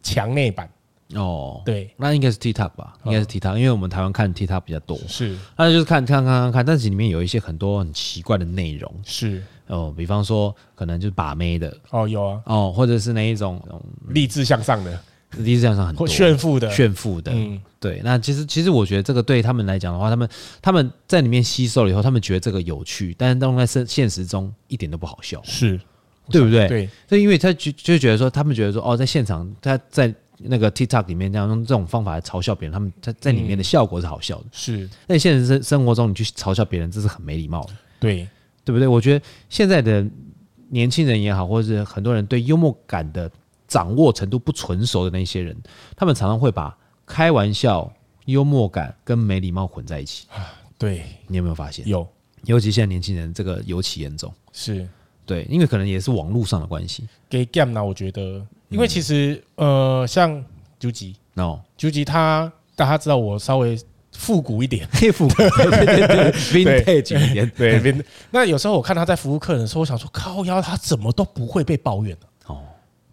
[0.02, 0.68] 墙内版。
[1.14, 2.94] 哦，对，那应该是 TikTok 吧？
[3.04, 4.98] 应该是 TikTok，因为我们台湾看 TikTok 比较多。
[5.08, 8.92] 是，那就是看看看看看，但是里面有一些很多很奇怪的内容。
[9.04, 11.76] 是哦，比方说可能就是把妹的。
[11.90, 12.40] 哦，有啊。
[12.46, 13.62] 哦，或者是那一种
[14.08, 14.98] 励志向上的。
[15.38, 18.02] 励志向上很多炫富的，炫富的，嗯，对。
[18.04, 20.28] 那其实，其实我觉得这个对他们来讲的话，他们
[20.60, 25.80] 他们在里面吸收了以后，他们觉得这个有趣，但是当在现现实中一点都不好笑，是
[26.28, 26.68] 对不对？
[26.68, 26.88] 对。
[27.08, 30.14] 所以因为他就就觉得说，他们觉得说，哦，在现场他在
[30.44, 34.88] 那个 TikTok 里面这样用这种方法来嘲笑别人，他们在在里面的效果是好笑的，是。
[35.06, 38.28] 在现实生生活中，你去嘲笑别人，这是很没礼貌的，对，
[38.64, 38.86] 对不对？
[38.86, 40.06] 我觉得现在的
[40.68, 43.30] 年轻人也好，或者是很多人对幽默感的。
[43.68, 45.56] 掌握程度不纯熟的那些人，
[45.96, 46.76] 他们常常会把
[47.06, 47.90] 开玩笑、
[48.26, 50.26] 幽默感跟没礼貌混在一起。
[50.76, 51.88] 对，你有没有发现？
[51.88, 52.06] 有，
[52.44, 54.30] 尤其现在年轻人这个尤其严重。
[54.52, 54.86] 是
[55.24, 57.08] 对，因为可能也是网络上的关系。
[57.30, 57.82] 给 game 呢？
[57.82, 60.42] 我觉得，因为其实呃，像
[60.78, 63.78] 究极哦，究极他大家知道我稍微
[64.12, 65.48] 复古一点，复古对
[65.86, 66.32] 对对，
[67.02, 67.52] vintage 一点。
[67.56, 67.94] 对，
[68.30, 72.26] 那有时候我看他在服务客人的时候，我想说，靠腰他怎么都不会被抱怨的。
[72.46, 72.58] 哦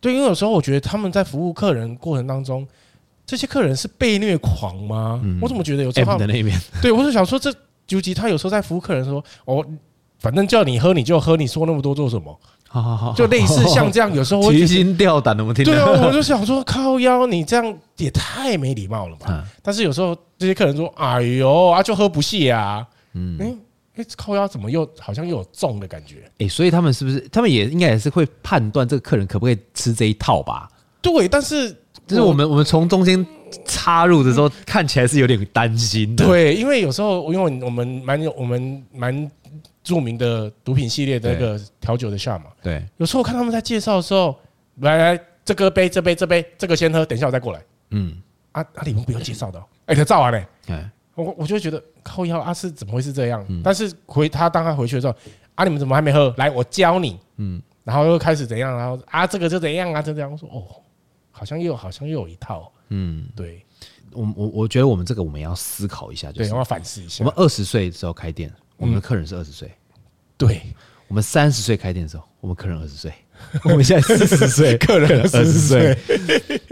[0.02, 2.66] 对，因为有时候我觉得他们在服务客人过程当中，
[3.26, 5.20] 这些客人是被虐狂吗？
[5.24, 6.18] 嗯、我怎么觉得有时候？
[6.18, 7.54] 的那边， 对，我就想说，这
[7.86, 9.66] 究极他有时候在服务客人说，哦，
[10.20, 12.40] 反正叫你喝你就喝，你说那么多做什么？
[12.70, 15.66] 好好好，就类似像这样，有时候 提心吊胆的，我听。
[15.66, 19.26] 对啊， 我就想说，靠腰，你这样也太没礼貌了吧？
[19.30, 23.38] 嗯、但是有时候这些客人说，哎呦啊，就喝不谢啊，嗯。
[23.40, 23.54] 哎
[24.16, 26.24] 靠腰怎么又好像又有重的感觉？
[26.38, 30.70] 哎，所以他们是不是他们也应该也是会判断这个客人可不可以吃这一套吧？
[31.02, 31.70] 对，但是
[32.08, 33.26] 就是我们我们从中间
[33.66, 36.26] 插入的时候，看起来是有点担心的。
[36.26, 39.30] 对，因为有时候因为我们蛮有我们蛮
[39.90, 44.38] 著名的毒品系列的那个调酒的 shop 嘛，对，有时候我看他们在介绍的时候，
[44.82, 47.60] 来来这个杯这杯这杯这个先喝，等一下我再过来。
[47.90, 48.22] 嗯，
[48.52, 53.44] 啊啊，你们不用介绍的，哎，他照完嘞，哎，我我就会觉得靠腰啊，是怎么会是这样？
[53.64, 55.16] 但是回他当他回去的时候，
[55.56, 56.32] 啊，你们怎么还没喝？
[56.38, 58.78] 来，我教你，嗯，然后又开始怎样？
[58.78, 60.32] 然后啊，这个就怎样啊，就这样。
[60.32, 60.64] 我说哦，
[61.32, 63.66] 好像又好像又有一套，嗯，对，
[64.12, 67.24] 我我我觉得我们这个我们要思考一下，就是我要反思一下。
[67.24, 69.72] 我们二十岁的时候开店，我们的客人是二十岁，
[70.40, 70.62] 对，
[71.08, 73.14] 我们三十岁开店的时候，我们客人二十岁。
[73.64, 75.98] 我们现在四 十岁，客人二十岁，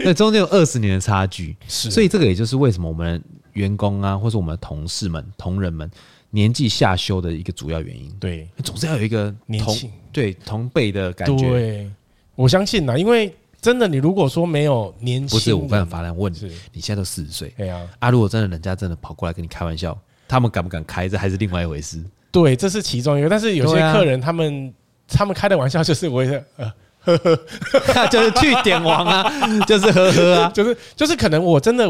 [0.00, 3.22] 那中间有二十年的差距，是，所以这个也就是为什么我们
[3.54, 5.90] 员工啊，或是我们的同事们、同仁们
[6.28, 8.10] 年纪下修的一个主要原因。
[8.20, 11.48] 对，总是要有一个年轻，对同辈的感觉。
[11.48, 11.90] 对，
[12.34, 22.04] 我相信呐，因为真的，你如果说没有年轻，不是我办法来问你，你现在都四十岁，对呀，啊，如果真的人家真的跑过来跟你开玩笑，他们敢不敢开，这还是另外一回事。
[22.30, 24.72] 对，这是其中一个，但是有些客人他们。
[25.10, 29.32] 他们开的玩笑 就是我也呃呵呵， 就是去点王啊，
[29.66, 31.88] 就是呵呵啊，就是就是可能我真的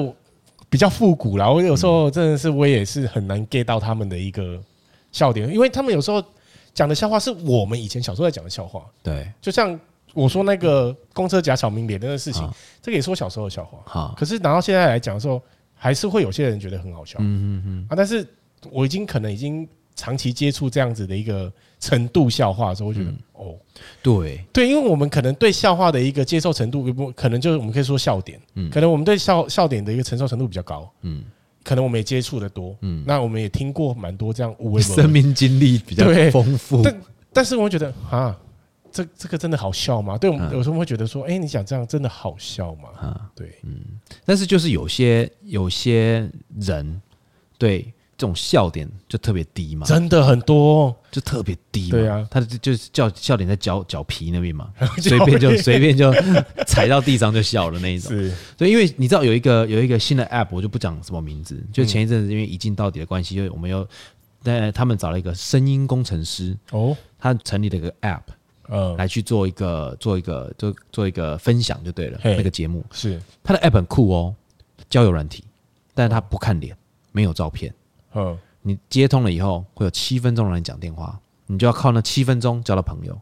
[0.71, 4.57] 比较复古啦，我有时候真的是我也是很难 get 到他们的一个
[5.11, 6.23] 笑点，因为他们有时候
[6.73, 8.85] 讲的笑话是我们以前小时候在讲的笑话。
[9.03, 9.77] 对，就像
[10.15, 12.49] 我说那个公车夹小明脸的那个事情，
[12.81, 13.81] 这个也是我小时候的笑话。
[13.85, 15.43] 好，可是拿到现在来讲的时候，
[15.75, 17.19] 还是会有些人觉得很好笑。
[17.19, 18.25] 嗯嗯嗯啊，但是
[18.71, 19.69] 我已经可能已经。
[19.99, 23.57] 长期接触这样子的一个程度笑话的时候，我觉得、嗯、哦，
[24.01, 24.45] 对。
[24.53, 31.25] 对，因为我们可能对笑话的一个接受程度，不可能就是我们可以说笑点，嗯，可能我们对笑笑点的一个承受程度比较高，嗯，
[31.65, 37.01] 可能我们也接触的多，嗯，那我们也听过蛮多这样无， 生命经历比较丰富，但
[37.33, 38.39] 但是我会觉得啊，
[38.93, 40.17] 这这个真的好笑吗？
[40.17, 42.89] 对我们有时候会觉得说，哎，你讲这样真的好笑吗？
[43.01, 43.81] 啊，对，嗯，
[44.25, 46.31] 但是就是有些有些
[46.61, 47.03] 人
[47.59, 47.93] 对。
[48.19, 51.91] 这种笑点就特别低嘛，真的很多，就特别低嘛。
[51.91, 56.13] 对啊，他就就是叫笑点在脚脚皮那边嘛， 随便就随便就
[56.67, 58.11] 踩到地上就笑了那一种。
[58.11, 61.65] 是，对，因为你知道有一个有一个新的 app，我就不讲什么名字。
[61.73, 63.87] 就前一阵子因为一镜到底的关系，就我们又
[64.43, 68.23] 在他们找了一个声音工程师哦，他成立了一个 app，
[68.69, 72.19] 嗯，来去做一个做一个做做一个分享就对了。
[72.25, 74.35] 那个节目是他的 app 很酷哦，
[74.91, 75.45] 交友软体，
[75.95, 76.77] 但是他不看脸，
[77.13, 77.73] 没有照片。
[78.15, 83.13] 嗯，你接通了以后会有七分钟让你讲电话，你就要靠那七分钟交到朋友，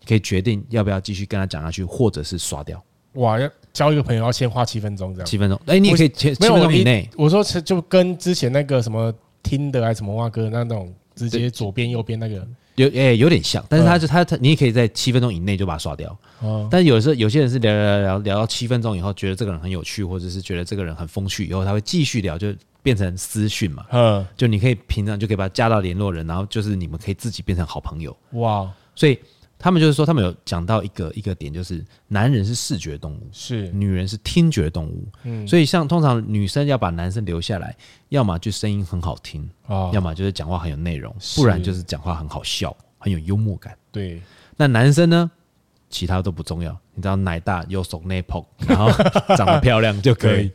[0.00, 2.82] 你可以决定要不要继续跟他讲下去，或者是刷掉。
[3.14, 5.26] 哇，要交一个朋友要先花七分钟这样。
[5.26, 7.08] 七分钟，哎，你也可以七七分钟以内。
[7.16, 12.46] 我说就跟之前那个什么听的还是什么哇哥那种直接左边右边那个
[12.76, 16.16] 有哎有点像，但是他就他他你也可以在七分钟以内就把它刷掉。
[16.40, 22.54] 哦，但是有时候有些人是聊聊聊聊到七分钟以后，觉得这个人很有趣，或者是觉得这个人很风趣，以后他会继续聊就。
[22.82, 28.16] 变成私讯嘛，嗯，就你可以平常就可以把他加到联络人，然后就是你们可以自己变成好朋友。
[28.34, 29.18] 哇，所以
[29.58, 35.08] 他们就是说，他们有讲到一个一个点，就是男人是视觉动物，是女人是听觉动物。
[35.24, 37.76] 嗯，所以像通常女生要把男生留下来，
[38.10, 43.76] 要么就声音很好听啊，要么就是讲话很有内容，不然就是讲话很好笑，很有幽默感。
[43.90, 44.20] 对，
[44.56, 45.30] 那男生呢，
[45.90, 48.90] 其他都不重要，你知道奶大有手内泡， 然后
[49.36, 50.50] 长得漂亮就可以。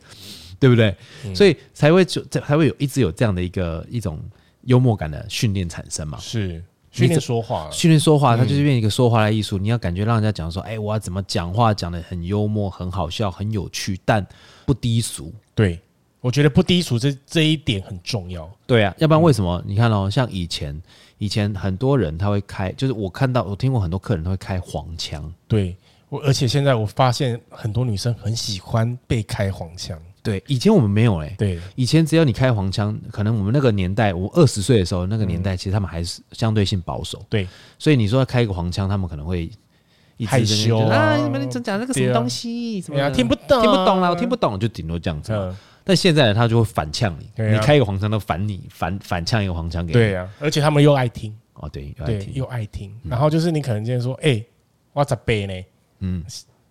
[0.62, 0.96] 对不对？
[1.24, 4.22] 嗯、所以才会就才会有一直有这样的一个一种
[4.62, 6.16] 幽默感的训练产生嘛。
[6.18, 6.62] 是
[6.92, 9.58] 训练说话，训练说话，它就是变一个说话的艺术。
[9.58, 14.24] 嗯、你要感觉让人家讲说，哎，我要怎么讲话，讲的很幽默、很好笑、很有趣，但
[14.66, 15.32] 不低俗。
[15.54, 15.80] 对，
[16.20, 18.48] 我觉得不低俗这这一点很重要。
[18.66, 19.56] 对啊，要不然为什么？
[19.64, 20.80] 嗯、你看哦，像以前
[21.16, 25.32] 以前很多人他会开，就是我看到我听过很多客人他会开黄腔。
[25.48, 25.74] 对，
[26.10, 29.98] 我而且现在我发现很多女生很喜欢被开黄腔。
[30.22, 31.34] 对，以前我们没有哎。
[31.36, 37.24] 对，以前只要你开黄腔，可能我们那个年代，我二十岁的时候，那个年代其实他们还是相对性保守。
[37.28, 39.50] 对，所以你说要开一个黄腔，他们可能会
[40.26, 45.32] 害羞啊，你们讲那个什么东西，什么听不懂，听不懂啦，我听不懂，就顶多这样子。
[45.84, 49.94] 但现在呢他就会反呛你，你开一个黄腔都反你，反反呛一个黄腔给你。
[49.94, 51.36] 对呀，而且他们又爱听。
[51.54, 52.92] 哦，对，对，又爱听。
[53.02, 54.42] 然后就是你可能今天说，哎，
[54.92, 55.64] 我十倍呢，
[55.98, 56.24] 嗯，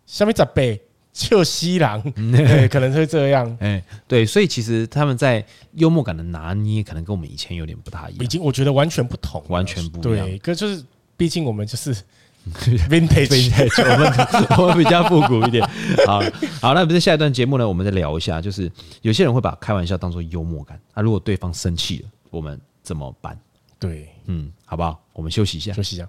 [0.06, 0.82] 下面十倍。
[1.13, 10.26] 就西郎， 对，可能会这样， 哎，对，所以其实他们在幽默感的拿捏，可能跟我们以前有点不大一样，已经我觉得完全不同，完全不一样。
[10.26, 10.84] 对，可就是
[11.17, 11.93] 毕竟我们就是
[12.89, 15.67] vintage，我们我们比较复古一点。
[16.08, 16.21] 好，
[16.62, 18.71] 好，那不是下一段节目呢，我们再聊一下，就是
[19.02, 23.38] 有些人会把开玩笑当做幽默感，啊，如果对方生气了，我们怎么办？
[23.78, 25.00] 对，嗯，好不好？
[25.13, 26.08] 我们休息一下，休息一下。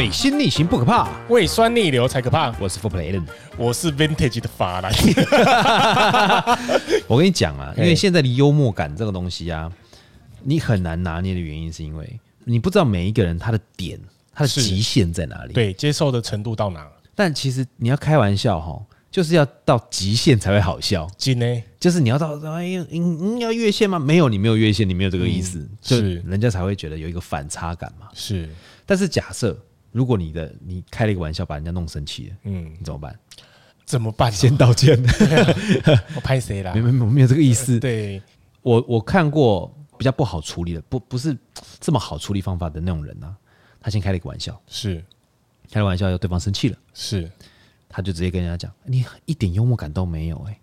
[0.00, 2.50] 水星逆行不可怕，胃酸逆流才可怕。
[2.58, 3.22] 我是 For Play，
[3.58, 4.90] 我是 Vintage 的法兰。
[7.06, 9.70] 我跟你讲啊，因为现在的幽默感这个东西啊，
[10.42, 14.00] 你很难拿捏的原因，是因为你不知道每一个人他的点，
[14.32, 16.88] 他的极限在哪里，对，接受的程度到哪。
[17.14, 21.06] 但其实你要开玩笑哈，就是要到极限才会好笑。
[21.18, 23.98] 真呢，就是你要到哎呀，你要越线吗？
[23.98, 28.08] 没有，你没有越线，你没有这个意思，是人家才会觉得有一个反差感嘛。
[28.14, 28.48] 是，
[28.86, 29.54] 但是假设。
[29.92, 33.18] 如果你的你开了一个玩笑，把人家弄生气了，嗯，你怎么办？
[33.84, 34.30] 怎么办？
[34.30, 34.96] 先道歉。
[36.14, 36.72] 我拍谁啦？
[36.74, 37.80] 没没没，没有这个意思。
[37.80, 38.22] 对，
[38.62, 41.36] 我我看过比较不好处理的，不不是
[41.80, 43.34] 这么好处理方法的那种人呢、啊。
[43.82, 45.02] 他先开了一个玩笑，是
[45.70, 47.30] 开了玩笑，要对方生气了，是，
[47.88, 50.56] 他就直接跟人家讲：“你一点幽默感都没有。”哎，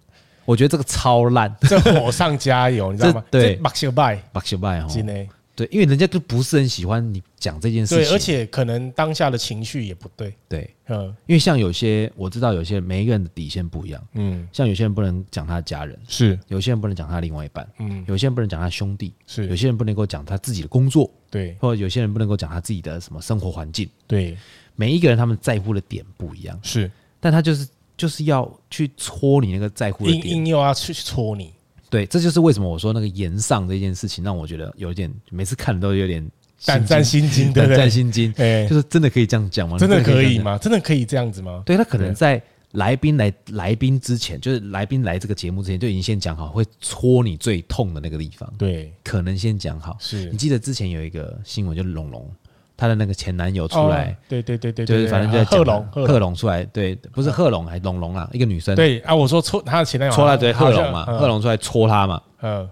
[0.45, 3.25] 我觉得这个超烂，这火上加油，你知道吗？
[3.31, 5.27] 对，马修拜，马修拜哈，真的。
[5.57, 8.03] 对，因为人家就不是很喜欢你讲这件事情。
[8.03, 10.31] 对，而且可能当下的情绪也不对。
[10.47, 14.07] 对，嗯，因为像有些我知道，有些每一个人的底线不一样。
[14.13, 24.37] 嗯，像有些人不能讲他的家人，是；有些人不能讲他另外一半，嗯；有些人不能讲他兄弟，是；有些人不能够讲他自己的工作，对；或者有些人不能够讲他自己的什么生活环境，对。
[24.75, 26.91] 每一个人他们在乎的点不一样，是。
[27.19, 27.67] 但他就是
[27.97, 31.51] 就是要去戳你那个在乎的点，硬硬又要去戳你。
[31.89, 36.29] 对，这就是为什么我说那个炎上这件事情让我觉得有点，每次看都有点
[36.65, 38.33] 胆战心惊， 胆战心惊。
[38.37, 39.77] 哎， 就是真的可以这样讲吗？
[39.77, 40.57] 真的可以吗？
[40.57, 41.63] 真的可以这样子吗？
[41.65, 48.51] 对，他可能在来宾来来宾之前，就是来宾来这个节目之前就已经先讲好，会戳你最痛的那个地方。
[48.57, 49.95] 对，可能先讲好。
[49.99, 52.29] 是你记得之前有一个新闻，就是龙龙。
[52.77, 58.75] 他的那个前男友出来，对对对对，就是反正就在讲贺龙，贺龙出来，对，不是贺龙，还龙龙啊，一个女生。
[58.75, 62.21] 对啊，我说戳他的前男友，戳他对贺龙嘛，贺龙出来戳他嘛。
[62.43, 62.69] 嗯，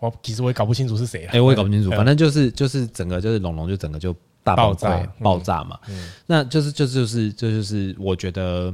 [0.00, 1.24] 我其实我也搞不清楚是谁。
[1.32, 5.78] 哎，我也搞不清楚，反正就是就是整个就是龙龙就整个就大爆炸爆炸嘛。
[6.26, 8.70] 那就是就就是这就是我觉得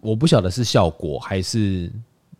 [0.00, 1.90] 我不晓得是效果还是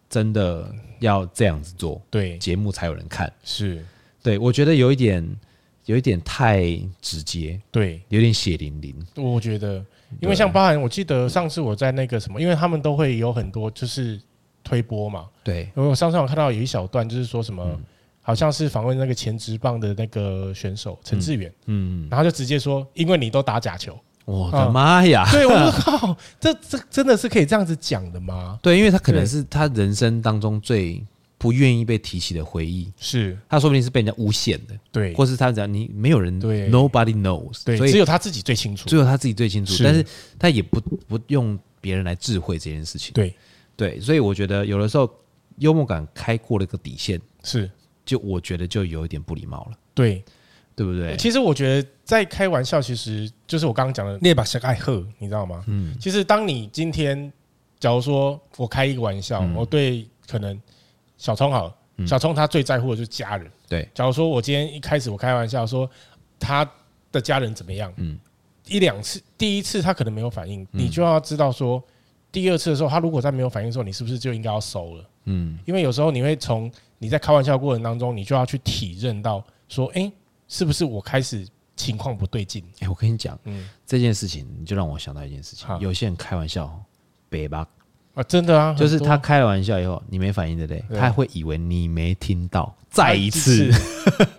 [0.08, 3.32] 真的要这样子做，对节目才有人看。
[3.42, 3.84] 是，
[4.22, 5.28] 对我觉得有一点。
[5.90, 6.62] 有一点太
[7.03, 8.94] 直接，对，有点血淋淋。
[9.16, 9.85] 我觉得，
[10.20, 14.20] 因为像包含，我记得上次我在那个什么，因为他们都会有很多就是
[14.62, 15.68] 推播嘛，对。
[15.74, 17.68] 我上次我看到有一小段，就是说什么，
[18.22, 25.26] 好像是访问那个前职棒的那个选手陈志远，嗯，然后就直接说，因为你都打假球，我的妈呀！
[25.33, 28.61] 对，我 靠，这这真的是可以这样子讲的吗？
[28.62, 31.05] 对，因为他可能是他人生当中最。
[31.40, 33.35] 不愿意被提起的回忆，是。
[33.48, 40.05] 他说不定是被人家诬陷的，对，或是他讲你没有人对，nobody knows，对，只有他自己最清楚，只有他自己最清楚，但是
[40.38, 43.35] 他也不不用别人来智慧这件事情，对。
[43.74, 45.11] 对，所以我觉得有的时候
[45.57, 47.70] 幽默感开过了一个底线，是，
[48.05, 50.22] 就我觉得就有一点不礼貌了，对，
[50.76, 51.16] 对不对？
[51.16, 55.64] 其实我觉得在开玩笑，其实就是我刚刚讲的那把小爱喝，你知道吗？
[55.68, 57.33] 嗯，其实当你今天
[57.79, 60.61] 假如说我开一个玩笑，我对可能。
[61.20, 61.70] 小聪好，
[62.06, 63.48] 小聪他最在乎的就是家人。
[63.68, 65.88] 对，假如说我今天一开始我开玩笑说
[66.38, 66.68] 他
[67.12, 68.18] 的家人怎么样，嗯，
[68.66, 71.83] 一两次，第一次他可能没有反应，你就要知道说，
[72.33, 75.04] 第二次的时候他如果再没有反应的时候，你是不是就应该要收了？
[75.24, 80.11] 嗯，因为有时候你会从你在开玩笑过程当中，你就要去体认到说，哎，
[80.48, 82.64] 是不是我开始情况不对劲？
[82.80, 86.83] 哎，我跟你讲，嗯，这件事情你就让我想到一件事情，有些人开玩笑，
[87.28, 87.68] 北吧。
[88.14, 90.98] 啊，真的啊， 就是他开了玩笑以后，你没反应，对不对？
[90.98, 93.70] 他会以为你没听到，再一次，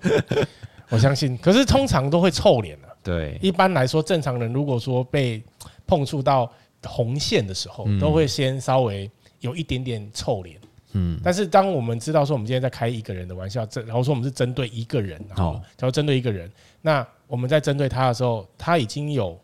[0.89, 1.38] 我相信。
[1.38, 2.88] 可是通常都会臭脸的。
[3.03, 5.41] 对，一般来说，正常人如果说被
[5.88, 6.51] 碰触到
[6.86, 10.60] 红线的时候，都会先稍微有一点点臭脸。
[10.91, 11.19] 嗯。
[11.23, 19.39] 但是当我们知道说我们今天在开一个人的玩笑，这然后说我们是针对一个人，哦，然后针对一个人，那我们在针对他的时候，他已经有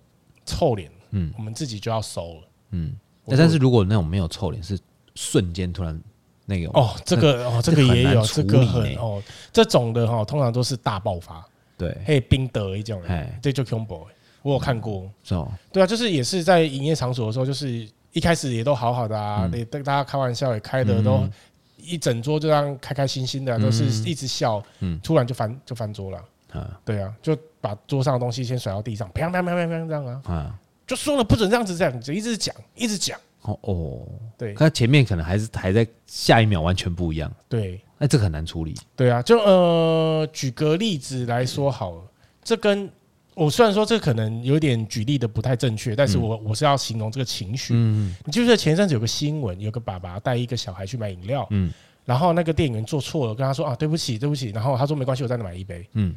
[0.46, 2.94] 臭脸，嗯，我们自己就要收了，嗯。
[3.36, 4.80] 但是如果那种没有臭脸，是
[5.16, 6.00] 瞬间突然
[6.46, 11.46] 那个哦，这个哦，这个也有，这个很哦，这种的哈，通常都是大爆发，
[11.78, 14.06] 对，嘿，冰德一种，哎，这就 combo，
[14.44, 21.28] 我有看过，是哦，对啊，就是也是在营业场所的时候，就是一开始也都好好的啊，你跟大家开玩笑也开的都
[21.76, 26.18] 一整桌就这样开开心心的，都是一直笑，嗯，突然就翻就翻桌了，
[26.54, 30.60] 啊，对啊，就把桌上的东西先甩到地上，砰砰砰砰砰这样啊，啊。
[30.88, 33.20] 就说了不准这样子这样子，一直讲一直讲。
[33.44, 34.02] 哦哦，
[34.38, 37.32] 对，他前面可能还是还在下一秒完全不一样。
[37.48, 38.76] 对，那这个很难处理。
[38.96, 42.02] 对啊，就呃，举个例子来说好了，
[42.44, 42.90] 这跟
[43.36, 47.74] 我虽然说这可能有点举例的不太正确，但是我我是要形容这个情绪。
[47.74, 51.72] 嗯，你记不记得前一阵子有个新闻，有个爸爸带一个小孩去买饮料，嗯，
[52.04, 56.14] 然后那个店员做错了，跟他说啊，对不起对不起，然后他说没关系，我再买一杯，嗯，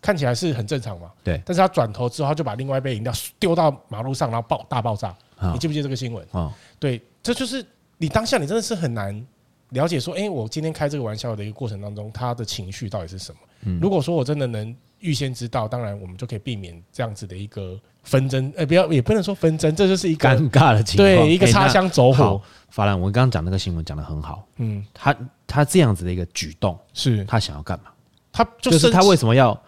[0.00, 1.10] 看起来是很正常嘛。
[1.22, 1.40] 对。
[1.44, 5.14] 但是他转头之后，他就把另外一杯饮料丢到马路上，然后爆大爆炸。
[5.52, 6.26] 你记不记得这个新闻？
[6.32, 7.64] 啊，对，这就是
[7.96, 9.26] 你当下你真的是很难
[9.70, 13.78] 了解说，哎，我今天开这个玩笑的一个过程当中，他的情绪到底是什么？
[13.80, 18.52] 如果说我真的能预先知道，当然我们就可以避免这样子的一个纷争。
[18.56, 22.40] 哎，不要，也不能说纷争，这就是一个尴尬的情况，对，一个擦枪走火。
[22.68, 24.46] 法兰，我刚刚讲那个新闻讲的很好。
[24.56, 27.86] 嗯，他他这样子的一个举动，是他想要干嘛？
[28.30, 29.58] 他就是他为什么要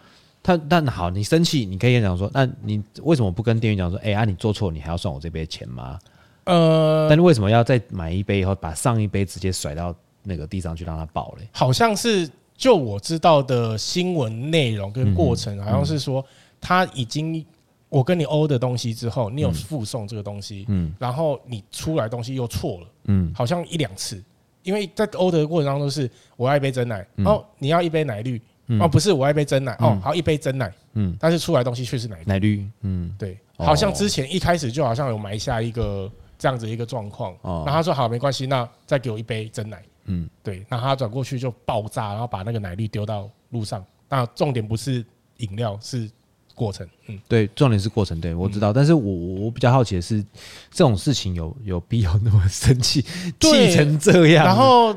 [0.43, 0.55] 他？
[0.69, 5.97] 但好，你生气，你可以讲说，那你为什么不跟店员讲说，哎啊，你做错，你还要算我这杯钱吗？
[6.43, 11.47] 呃，但是为什么要再买一杯以后，把上一杯直接甩到那个地上去让他爆嘞？
[11.53, 16.23] 好像是就我知道的新闻内容跟过程，好像是说
[16.59, 17.43] 他已经。
[17.89, 24.19] 我跟你欧的东西之后，你有附送这个东西，嗯，然后你出来东西又错了，嗯，好像一两次，
[24.63, 28.41] 因为在欧的过程当中是我要一杯真奶，然后，你要一杯奶绿，
[28.79, 45.05] 哦，不是我要一杯真奶，哦，好一杯真奶，嗯，但是出来东西却是奶奶绿，嗯，对，好像之前一开始就好像有埋下一个这样子一个状况，然后他说好没关系，那再给我一杯真奶，嗯，对，那他转过去就爆炸，然后把那个奶绿丢到路上，那重点不是
[45.37, 46.09] 饮料是。
[46.55, 49.01] 过程，嗯，对，重点是过程，对我知道，嗯、但是我
[49.45, 50.23] 我比较好奇的是，
[50.69, 53.01] 这种事情有有必要那么生气，
[53.41, 54.95] 气成这样，然后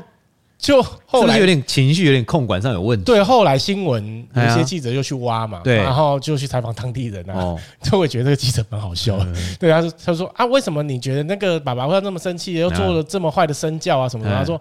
[0.57, 3.05] 就后来有点情绪，有点控管上有问题。
[3.05, 9.17] 对，后来新闻有些记者又去挖嘛，对，然后就去采访当地人啊，哦、 就会觉得这个记者蛮好笑
[9.59, 14.35] 对，他说他说啊，为什么你觉得那个爸爸会那么生气，又做了这么坏的身教啊什么的？
[14.35, 14.59] 他说。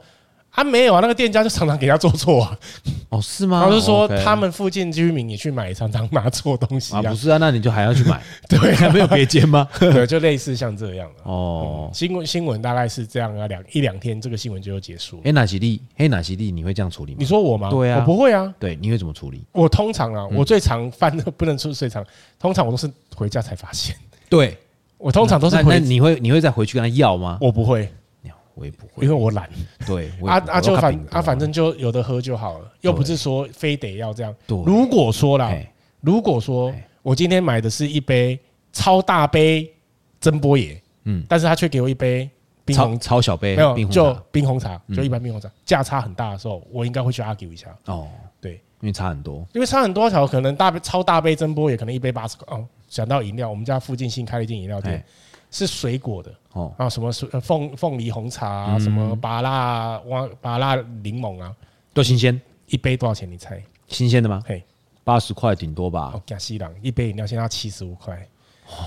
[0.57, 2.59] 他没有啊，那个店家就常常给他做错啊。
[3.11, 3.63] 哦，是吗？
[3.63, 7.03] 他就说他们附近居民也去买，常常拿错东西啊。
[7.03, 8.23] 不是啊，那你就还要去买？
[8.49, 9.69] 对，还没有别间吗？
[9.79, 11.91] 对，就类似像这样哦。
[11.93, 15.21] 新闻新闻大概是这样啊，两一两天这个新闻就要结束。
[15.25, 15.83] 哎，哪些地？
[15.99, 16.51] 哎，哪些地？
[16.51, 17.19] 你会这样处理吗？
[17.21, 17.69] 你说我吗？
[17.69, 18.53] 对啊，我不会啊。
[18.59, 19.45] 对，你会怎么处理？
[19.53, 22.03] 我通常啊，我最常犯的不能出最常，
[22.41, 23.95] 通常我都是回家才发现。
[24.31, 24.57] 对，
[24.97, 25.63] 我通常都是。
[25.63, 27.37] 那你会你会再回去跟他要吗？
[27.43, 27.93] 我不会。
[28.57, 29.49] 我也不会，因为我懒。
[29.87, 34.35] 对，啊啊，就反啊，反正就有的喝就好了，又不是说非得要这样。
[34.49, 35.55] 如果说啦，
[36.01, 38.39] 如果说我今天买的是一杯
[38.73, 39.71] 超大杯
[40.19, 42.29] 珍波野，嗯，但是他却给我一杯
[42.65, 47.69] 冰红超小杯，没有，就冰红茶，就一般冰红茶，价差很大的时候，我应该会去 argue 一下。
[47.85, 48.09] 哦，
[48.41, 52.57] 对，因为差很多，因为差很多条，可能大杯超大杯真波爷可能一杯八十块。
[52.57, 55.05] 哦，想到饮料，我们家附近新开了一间饮料店。
[55.57, 61.55] 是水果的哦，啊，什么凤凤梨红茶啊，什么芭拉哇芭乐柠檬啊，
[61.95, 62.39] 都新鲜。
[62.67, 63.31] 一杯多少钱？
[63.31, 63.63] 你猜？
[63.87, 64.43] 新鲜的吗？
[64.45, 64.63] 嘿，
[65.03, 66.11] 八十块顶多吧。
[66.13, 68.17] 哦，加西郎一杯饮料现在要七十五块。
[68.67, 68.85] 哦，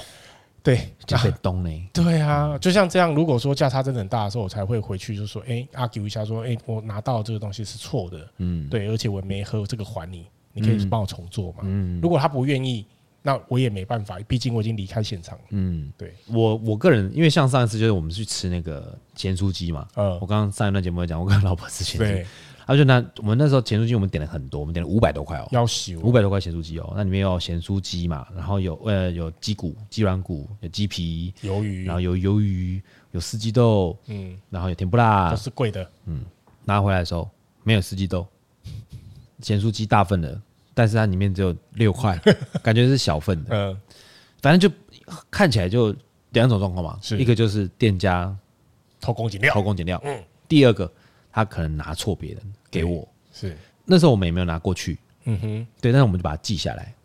[0.61, 1.69] 对，就被东呢。
[1.91, 11.59] 对啊，就像这样，如果说价差真的很大的时候，我才会回去就说，哎，argue 一下，说，哎，我拿到这个东西是错的，嗯，对，而且我没喝这个还你，你可以帮我重做嘛。
[11.63, 12.85] 嗯，如果他不愿意。
[13.21, 15.43] 那我也没办法，毕竟我已经离开现场了。
[15.49, 19.87] 嗯，对我我个人，因为像上一次就是我们去吃那个咸酥鸡嘛。
[19.95, 22.13] 嗯，我刚刚上一段节目讲，我跟老婆吃咸酥鸡。
[22.13, 22.25] 对，
[22.65, 26.93] 他就那我们那时候咸酥鸡我们点了很多，我们点了五百多块哦，要死五百多块咸酥鸡哦。
[26.95, 35.85] 那里面有咸酥鸡嘛，然后有呃有鸡骨、鸡软骨、有鸡皮、鱿鱼，然后有鱿鱼、有四季豆，嗯，然后有甜不辣，都是贵的。
[36.05, 36.23] 嗯，
[36.63, 37.29] 拿回来的时候
[37.63, 38.25] 没有四季豆，
[39.43, 40.41] 咸酥鸡大份的。
[40.79, 42.17] 但是它里面只有六块，
[42.63, 43.49] 感觉是小份的。
[43.53, 43.81] 嗯，
[44.41, 44.73] 反正就
[45.29, 45.93] 看起来就
[46.29, 46.97] 两种状况嘛。
[47.01, 48.33] 是一个就是店家
[49.01, 50.01] 偷工减料，偷工减料。
[50.05, 50.23] 嗯。
[50.47, 50.89] 第二个，
[51.33, 53.05] 他可能拿错别人给我。
[53.33, 53.57] 是。
[53.83, 54.97] 那时候我们也没有拿过去。
[55.25, 55.67] 嗯哼。
[55.81, 56.95] 对，但是我们就把它记下来。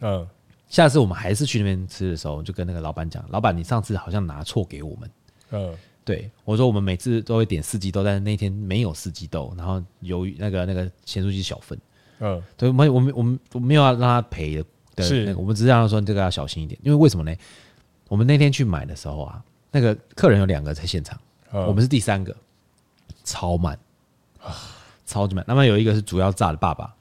[0.00, 0.26] 嗯。
[0.68, 5.10] 下次我们还是去那边吃的时候，就跟那个老板讲：“老板，你上次好像拿错给我们。”
[5.52, 5.78] 嗯。
[6.04, 11.78] 对，我说我们每次都会点四季豆，但是那天没有四季豆，然后由于那个那个咸酥鸡小份。
[12.20, 14.64] 嗯，对，我们我们我们我没有要让他赔的，
[14.94, 17.34] 对，是我们只是让他说你这个要小心一点，因为为什么呢？
[18.08, 21.18] 我们那天去买的时候啊，那个客人有两个在现场，
[21.50, 22.36] 我们是第三个，
[23.24, 23.78] 超慢
[24.40, 24.54] 啊，
[25.06, 25.44] 超级慢。
[25.46, 26.92] 那么有一个是主要炸的爸爸，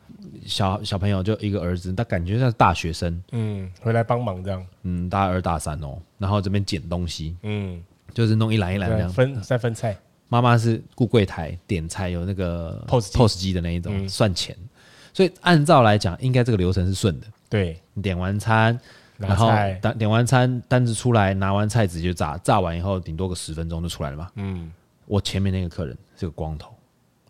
[0.46, 9.98] 小小朋友就一个儿子，他感觉像是大学生，嗯，回来帮忙这样，嗯，大二大三哦，然后这边捡东西，嗯，就是弄一篮一篮这样分再分菜。
[10.32, 14.56] 妈妈是顾柜台点菜，有那个 POS POS 机的那一种算钱。
[15.14, 17.28] 所以按照来讲，应该这个流程是顺的。
[17.50, 18.80] 对，你点完餐，
[19.18, 19.50] 然后
[19.82, 24.32] 单点完餐单子出来，拿完菜直接炸，炸完以后顶多个十分钟就出来了嘛。
[24.36, 24.72] 嗯，
[25.06, 26.74] 我前面那个客人是个光头，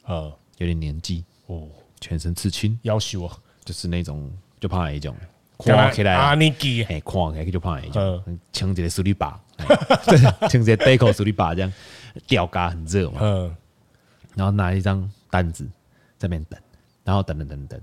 [0.06, 1.68] 呃，有点年纪哦，
[2.02, 5.16] 全身刺青，要求啊，就是那种就怕哪一种，
[5.60, 9.40] 看起来啊，你记，哎，看起来就怕哪一种，穿着手里把，
[10.50, 11.74] 穿着带口手里把这样，
[12.28, 13.20] 吊嘎很热嘛。
[13.22, 13.56] 嗯，
[14.36, 15.64] 然后拿一张单子
[16.18, 16.60] 在那边等。
[17.10, 17.82] 然后等等等等，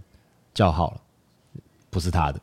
[0.54, 1.00] 叫号了，
[1.90, 2.40] 不是他的，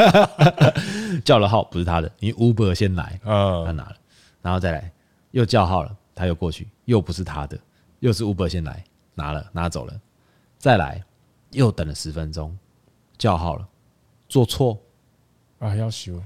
[1.22, 3.96] 叫了号不是他的，因为 Uber 先来，他拿了，
[4.40, 4.90] 然后再来
[5.32, 7.58] 又叫号了，他又过去，又不是他的，
[8.00, 8.82] 又是 Uber 先来
[9.14, 9.92] 拿了拿走了，
[10.56, 11.04] 再来
[11.50, 12.56] 又等了十分钟，
[13.18, 13.68] 叫号了，
[14.30, 14.80] 做错。
[15.58, 16.18] 啊要修，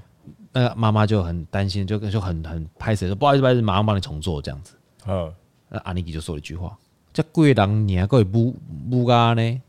[0.53, 4.73] 那个妈妈就很担心，就就很很拍谁说不好意思不好意思，马上帮你重做这样子，
[5.05, 5.35] 嗯，
[5.67, 6.77] 那阿尼基就说了一句话。
[7.13, 8.55] 这贵人你还可以不
[8.89, 9.61] 不干呢？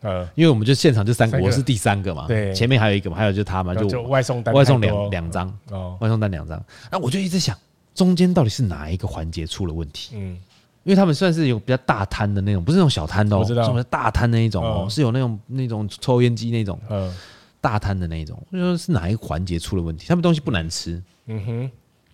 [0.00, 6.64] 呃，因为我们就现场就三个，我是第三个嘛，对，前面还有一个嘛，还有就是他嘛，就外送单，外送两两张，哦，外送单两张。
[6.88, 7.58] 那我就一直想，
[7.96, 10.14] 中间到底是哪一个环节出了问题？
[10.14, 10.38] 嗯，
[10.84, 17.12] 因为他们算是有比较大摊的那种，不是那种小摊的哦，是大摊那一种哦，是有那种那种抽烟机那种，嗯，
[17.60, 18.40] 大摊的那种。
[18.52, 20.06] 就说是哪一个环节出了问题？
[20.06, 21.70] 他们东西不难吃，嗯哼，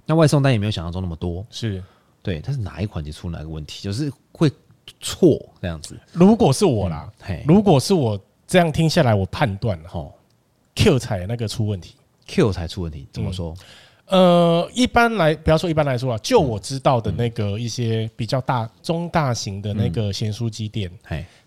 [0.06, 1.84] 那外送单也没有想象中那么多，是
[2.22, 3.82] 对，但是哪一环节出哪个问题？
[3.84, 4.50] 就是会。
[5.00, 7.10] 错这样子，如果是我啦，
[7.46, 10.06] 如果是我这样听下来，我判断哈
[10.74, 11.94] ，Q 才那个出问题
[12.26, 13.54] ，Q 才出问题，怎么说？
[14.06, 20.90] 呃，一般来不要说一般来说啊，就我知道的那个一些比较大中大型的那个咸酥鸡店，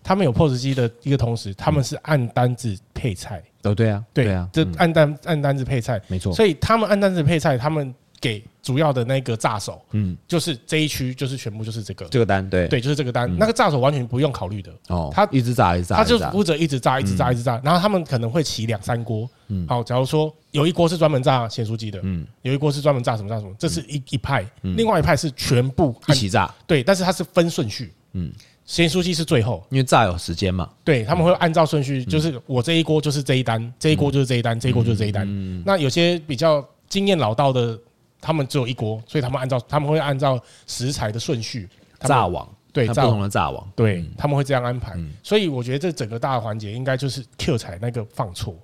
[0.02, 7.94] 他们有 POS 机的一个同时，他们是按单子配菜，哦对啊，对啊，这按单按单子配菜，没错，所以他们按单子配菜，他们。
[8.20, 12.04] 给主要的那个炸手，嗯，就是这一区，就是全部就是这个。
[12.06, 12.66] 这个单，对。
[12.68, 13.32] 对，就是这个单。
[13.38, 14.72] 那个炸手完全不用考虑的。
[14.88, 17.60] 哦，他一直炸一直炸，他就负责一直炸一直炸一直炸。
[17.62, 28.32] 然后他们可能会起两三锅，嗯，好，假如说有一锅是专门炸咸酥鸡的，嗯，有一锅是专门炸什么炸什么，这是一一派，另外一派是全部一起炸，对，但是它是分顺序，嗯，
[28.64, 35.62] 咸酥鸡是最后，因为炸有时间嘛，对，他们会按照顺序，就是我这一锅就是这一单，这一锅就是这一单，这一锅就是这一单。
[35.64, 37.78] 那有些比较经验老道的。
[38.20, 41.68] 他们只有一锅，所以他们按照他们会按照食材的顺序
[42.00, 44.96] 炸网，对，不同的炸网，对，他们会这样安排。
[45.22, 48.54] 所以我觉得这整个大环节应该就是 Q 彩那个放错。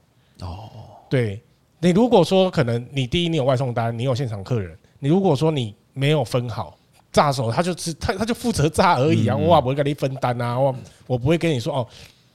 [0.40, 0.68] 哦。
[1.08, 1.40] 对，
[1.78, 6.76] 你如果说可能你第一你有外送单，你有现场客人，你如果说你没有分好
[7.12, 10.74] 炸手，他就是他他就负责炸而已啊，我不会跟你分担啊，我
[11.06, 11.86] 我不会跟你说哦，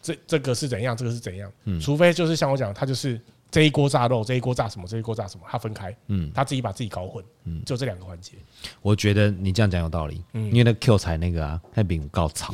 [0.01, 1.51] 这这个是怎样，这个是怎样，
[1.81, 3.19] 除非就是像我讲，他就是。
[3.51, 4.87] 这一锅炸肉，这一锅炸什么？
[4.87, 5.43] 这一锅炸什么？
[5.49, 8.33] 他分开，嗯，他自己把自己搞混，嗯，就这两个环节。
[8.81, 12.53] 我觉得你这样讲有道理，嗯，因为那 Q 才那个啊，那饼高潮。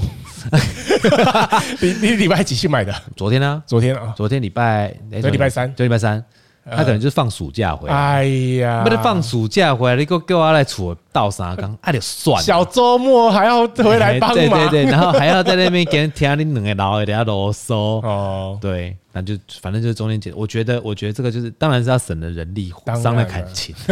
[1.82, 2.94] 你你礼拜几去买的？
[3.16, 3.62] 昨天啊？
[3.66, 6.24] 昨天啊，昨天礼拜，昨礼拜三，就礼拜三。
[6.68, 7.96] 他可能就是放暑假回来。
[7.96, 8.26] 哎
[8.60, 12.42] 呀，不是放暑假回来，你给我叫我来厝倒三缸，哎，就算了。
[12.42, 17.76] 小周末还要回来帮忙，对对对，然后还要在那边给人听你两个老一点啰嗦。
[18.04, 20.34] 哦，对，那就反正就是中间解。
[20.36, 23.76] 我觉得，我觉得这个就是，当然是要省了人力，伤了感情。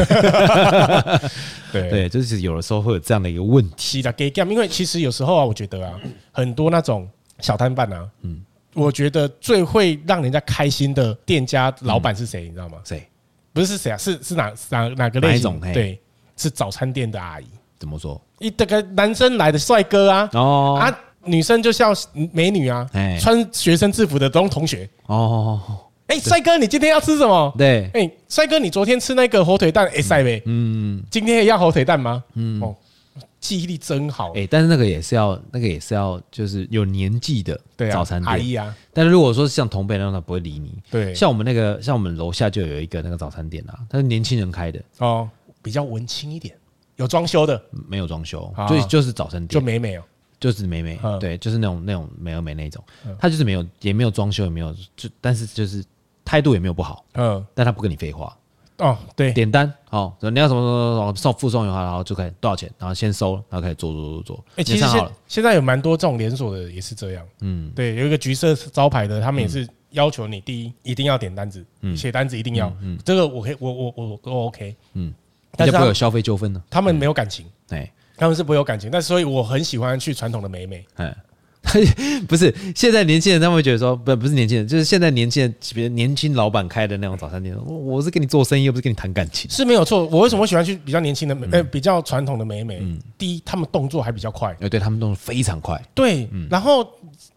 [1.72, 4.00] 对对，就是有的时候会有这样的一个问题。
[4.00, 5.94] 是的，给因为其实有时候啊，我觉得啊，
[6.32, 7.08] 很多那种
[7.40, 8.42] 小摊贩啊，嗯。
[8.74, 12.44] 我觉得最会让人家开心的店家老板是谁？
[12.44, 12.78] 你知道吗？
[12.84, 13.08] 谁？
[13.54, 13.98] 不是是谁啊？
[13.98, 15.60] 是是哪哪哪个类型？
[15.74, 16.00] 对，
[16.36, 17.46] 是早餐店的阿姨。
[17.80, 18.20] 怎么说？
[18.40, 21.96] 一这个男生来的帅哥啊，哦啊，女生就像
[22.32, 24.90] 美女啊，穿学生制服的都同学。
[25.08, 25.60] 哦，
[26.08, 27.54] 哎，帅哥，你今天要吃什么？
[27.58, 30.42] 对，哎，帅哥，你昨天吃那个火腿蛋哎塞呗？
[30.46, 32.24] 嗯，今天也要火腿蛋吗？
[32.36, 32.76] 嗯哦。
[33.44, 37.60] 记忆力真好，哎，但是那个也是要，那个也是要，就是有年纪的
[37.92, 38.64] 早餐店。
[38.64, 38.74] 啊。
[38.94, 40.82] 但是如果说像同辈那种，他不会理你。
[40.90, 44.82] 对，像我们那个，像我们楼下就有一个那个早餐店啊，他是年轻人开的。
[45.00, 45.30] 哦，
[45.62, 46.56] 比较文青一点，
[46.96, 50.04] 有装修的，没有装修，就就是早餐店，就美美哦，
[50.40, 52.82] 就是美美，对，就是那种那种美而美那种，
[53.20, 55.84] 他就是没有，也没有装修，也没有，就但是就是
[56.24, 58.34] 态度也没有不好，嗯，但他不跟你废话。
[58.80, 64.46] 哦，对，点单，好，你要什么什么什么送附送的话，然后就可以多少钱，然后先收，然后可以做做做做。
[64.56, 71.64] 哎，其实现现在有蛮多这种连锁的也是这样，嗯，对，有一个橘色招牌的，他们也是要求你第一一定要点单子，
[71.96, 75.14] 写单子一定要，嗯，这个我可以，我我我都 OK，嗯，
[75.56, 81.16] 但是不会有消费纠纷呢，他们没有感情，哎，他们是不会有感情，但所以我很喜欢去传统的美美，哎。
[82.28, 90.06] 不是，现在年轻人他们会觉得说，不不是年轻人，就是现在年轻人，比如年轻老板开的那种早餐店，我是跟你做生意，又不是跟你谈感情，是没有错。
[90.08, 92.82] 我为什么喜欢去比较年轻的美，呃，比较传统的美美？
[93.18, 96.88] 第一，他们动作还比较快，呃，对他们动作非常快，对，然后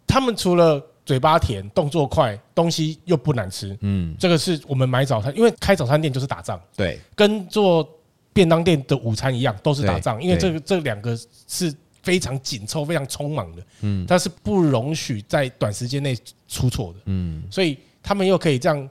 [0.07, 7.89] 他们除了嘴巴甜，动作快，东西又不难吃，嗯，这个是我们买早餐，因为开早餐店就是打仗，对，跟做
[8.35, 11.17] 便当店的午餐一样，都是打仗，因为这个这两个
[11.49, 11.73] 是。
[12.07, 18.89] 非常紧凑、非常匆忙的，嗯，但是不容许在短时间内出错的，嗯，所以他们又可以这样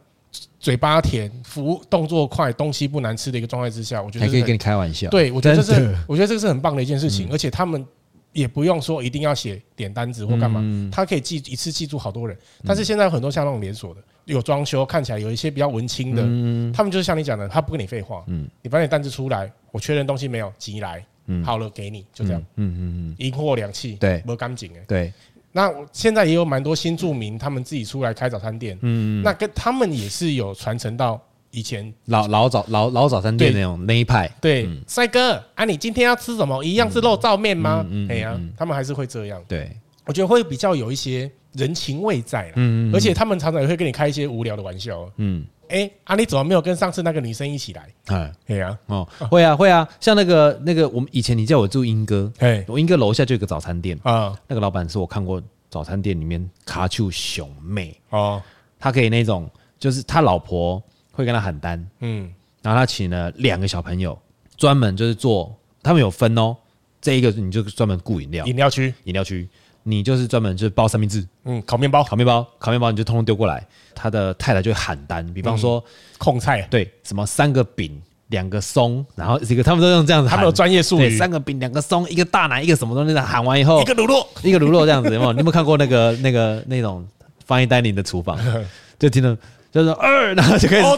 [0.59, 5.09] 嘴巴甜、服务动作快、东西不难吃的一个状态之下，我觉得还可以跟你开玩笑。
[5.09, 7.85] 对，我觉得这是，我觉得这个是很棒的一件事情，而且他们
[8.33, 10.61] 也不用说一定要写点单子或干嘛，
[10.91, 12.37] 他可以记一次记住好多人。
[12.65, 25.13] 但是现在有很多像那种连锁的，有装修，看起来有一些比较文青的，嗯、他们就是像你讲的，他不跟你废话，嗯，你把你单子出来，我确认东西没有，即来，嗯，好了给你，就这样，嗯嗯嗯，一货两气，对，没干净哎，对。
[25.51, 31.17] 那现在也有蛮多新住民，他们自己出来开早餐店，嗯，那跟他们也是有传承到
[31.51, 31.93] 以前。
[32.07, 36.61] 老老早老老早餐店那种那一派，对，帅哥啊，你今天要吃什么？
[36.61, 37.85] 一样是肉燥面吗？
[38.09, 39.71] 哎呀，他们还是会这样，对，
[40.05, 47.87] 我觉得会比较有一些人情味在，嗯，而且他们常常也会跟你开一些无聊的玩笑，嗯，哎，啊，你怎么没有跟上次那个女生一起来？
[48.07, 58.41] 哎，对啊，哦，会啊会啊，像那个那个我们以前你叫我住英哥，哎，我英哥楼下就有个早餐店啊，那个老板是我看过早餐店里面卡丘熊妹哦，
[58.79, 59.49] 他可以那种
[59.79, 64.17] 就是他老婆会跟他喊单，嗯，然后他请了两个小朋友
[64.57, 66.55] 专门就是做，他们有分哦，
[67.01, 69.47] 这一个你就专门顾饮料，饮料区，饮料区。
[69.87, 73.63] 你就是专门就是包三明治，嗯，烤面包，烤面包，烤面包，你就通通丢过来。
[73.93, 75.81] 他的太太就会喊单，比方说
[76.17, 83.15] 控菜，对，什么三个饼，两个松，然后这个他们都用这样子，他们有专业术语，三个饼，两个松，一个大奶，一个什么东西。
[83.19, 85.31] 喊完以后，一个卤肉，一个卤肉这样子，有没有？
[85.33, 87.07] 你有没有看过那个那个那种
[87.47, 88.37] fine dining 的厨房？
[88.97, 89.37] 就听到
[89.71, 90.97] 就是二，然后就开始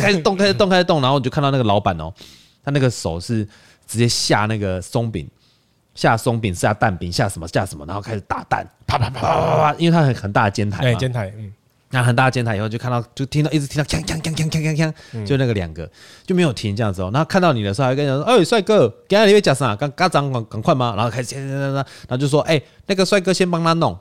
[0.00, 2.12] 开始动，开始动，开始动，然后你就看到那个老板哦，
[2.64, 3.46] 他那个手是
[3.86, 5.28] 直接下那个松饼。
[5.98, 11.52] 下松饼，下蛋饼，下什么下什么，然后开始打蛋，啪啪啪啪啪啪，因为它很很大的煎台，对，煎台，嗯，
[11.90, 15.90] 那很大的煎台以后就看到，就听到一直听到锵锵锵锵锵锵锵，就那个两个
[16.24, 17.10] 就没有停这样子哦。
[17.12, 19.74] 然后看到你的时候，还跟你说，哎，帅哥，刚才你会讲啥？
[19.74, 20.94] 刚刚长赶赶快吗？
[20.94, 21.34] 然后开始，
[21.74, 23.98] 然后就说，哎，那个帅哥先帮他弄，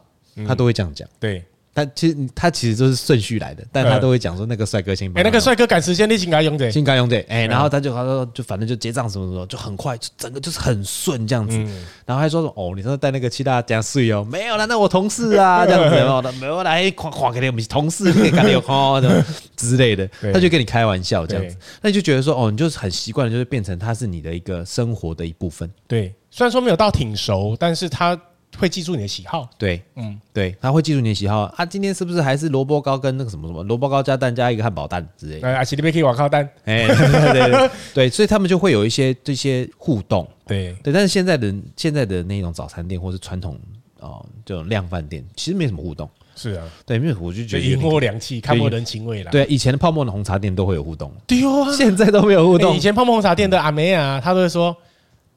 [0.47, 1.43] 他都会这样讲，对。
[1.77, 5.07] 他其实他其实就是顺序来的，但他都会讲说那个帅哥先。
[5.15, 7.23] 哎，那个帅哥赶时间，你请他用的，应该用的。
[7.27, 11.55] 哎，然后他就他说就反正就结账什么什么，就很快，就整个就是很顺这样子。
[12.03, 19.23] 然后还说说哦，你说带那个七大加税哦，没有了，那我同事啊 这样子，没有的，没有来夸夸给你们同事给你有夸的
[19.55, 25.69] 之类的，他就跟你开玩笑这样子，那你就觉得说哦，你就是很习惯，就是变成他是你的一个生活的一部分。
[25.87, 28.19] 对，虽然说没有到挺熟，但是他。
[28.57, 31.65] 会记住你的喜好，对，嗯，对，他会记住你的喜好啊。
[31.65, 35.55] 今天是不是还是萝卜糕跟那个什么什么萝卜糕加蛋加一个汉堡蛋之类的？
[35.55, 40.93] 啊，其实可以瓦靠蛋，哎，对对对，所以他们就会有一些这些互动，对对。
[40.93, 43.59] 但是现在的现在的那种早餐店或是传统
[43.99, 46.09] 哦这种量贩店，其实没什么互动。
[46.35, 49.31] 是啊，对，因为我就觉得银货两气，看破人情味了。
[49.31, 52.75] 对，以前的泡沫的红茶店都会有互动，对啊，现在都没有互动。
[52.75, 54.75] 以前泡沫红茶店的阿梅啊，他都会说：“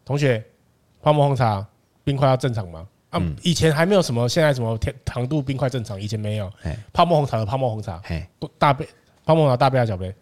[0.05, 0.45] 同学，
[1.03, 1.67] 泡沫红茶
[2.05, 6.51] 冰块要正常吗？”啊，以前还没有什么，现在什么糖糖度冰块正常，以前没有。
[6.93, 8.01] 泡沫红茶的泡沫红茶，
[8.59, 8.89] 大杯
[9.25, 10.15] 泡沫红茶大杯还是小杯？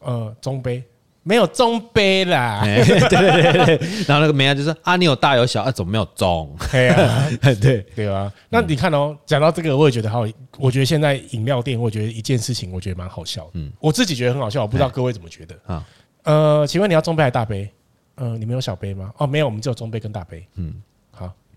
[0.00, 0.84] 呃，中杯
[1.22, 2.60] 没有中杯啦。
[2.64, 6.54] 对对对，然后那个梅啊就说啊，你有大有小，啊，怎么没有中？
[6.70, 8.30] 对啊，对对啊。
[8.50, 10.26] 那你看哦，讲到这个，我也觉得好。
[10.58, 13.48] 我觉得现在饮料店，我觉得一件事情，我觉得蛮好笑。
[13.54, 15.86] 嗯，我自己觉得很好笑，我不知道各位怎么觉得啊？
[16.24, 17.72] 呃，请问你要中杯还是大杯？
[18.16, 19.10] 呃，你们有小杯吗？
[19.16, 20.46] 哦，没有，我们只有中杯跟大杯。
[20.56, 20.74] 嗯。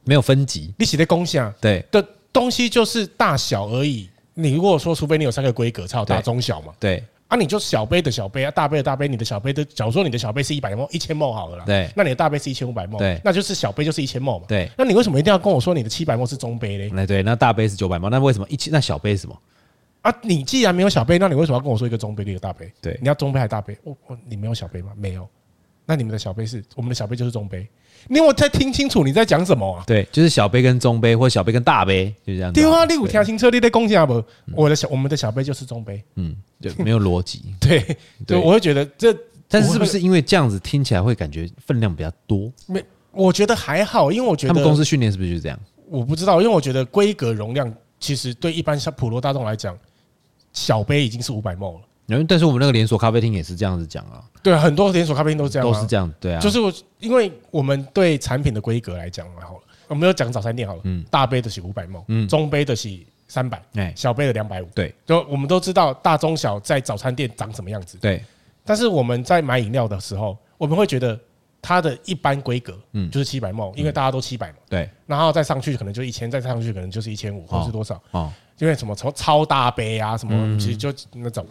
[0.08, 2.04] 没有分级，你写的功效对的
[2.34, 4.10] 东西就是大小而已。
[4.34, 6.72] 你如果说，除非你有三个规格，才有大中小嘛。
[6.80, 9.08] 对啊，你就小杯的小杯啊，大杯的大杯。
[9.08, 11.66] 你的小杯的，假如说你的小杯是一百 ml，一千 ml 好了啦。
[11.66, 14.46] 对，那你的大杯是一千五百 ml，对，那就是小杯就是一千 ml 嘛。
[14.48, 16.90] 对，那你为什么一定要跟我说你的七百 ml 是中杯嘞？
[16.94, 18.72] 那对，那大杯是九百 ml，那为什么一千？
[18.72, 19.38] 那小杯是什么？
[20.04, 22.72] 啊，你既然没有小杯，那你为什么要跟我说一个中杯一个大杯？
[22.82, 23.78] 对，你要中杯还是大杯？
[23.84, 24.92] 我我你没有小杯吗？
[24.96, 25.28] 没有。
[25.90, 27.66] 那你们的小杯是我们的小杯就是中杯，
[28.10, 29.84] 你我在听清楚你在讲什么啊？
[29.88, 32.52] 对，就是小杯跟中杯，或者小杯跟大杯，就这样。
[32.52, 34.22] 对啊，你有听清楚你在讲啥不？
[34.54, 37.56] 我的小我们的小杯就是中杯，嗯，对没有逻辑。
[37.58, 39.16] 对 对，我会觉得这，
[39.48, 42.52] 但是是不是因为这样子听起来会感觉分量比较多？
[42.66, 45.58] 没，我觉得还好，因为我觉得他们公司训练是不是就是这样？
[45.90, 49.78] 我不知道，因为我觉得规格容量其实对一般像普罗大众来讲，
[50.52, 51.82] 小杯已经是五百 ml 了。
[52.28, 62.90] 但是我们那个连锁咖啡厅也是这样子讲啊，对，很多连锁咖啡厅都是这样，都是这样，对啊，就是我，因为我们对产品的规格来讲，好了，我们有讲早餐店好了，嗯，大杯的是五百 ml，嗯，中杯的是
[63.28, 68.24] 三百，哎，小杯的两百五，对，就我们都知道大中小在早餐店长什么样子，对，
[68.64, 71.20] 但是我们在买饮料的时候，我们会觉得
[71.62, 81.46] 它的一般规格，嗯，就是七百 ml，因为大家都七百嘛，对，然后再上去可能就一千，再上去可能就是一千五，或是多少，哦，因为什么超超大杯啊，什么其实就那种，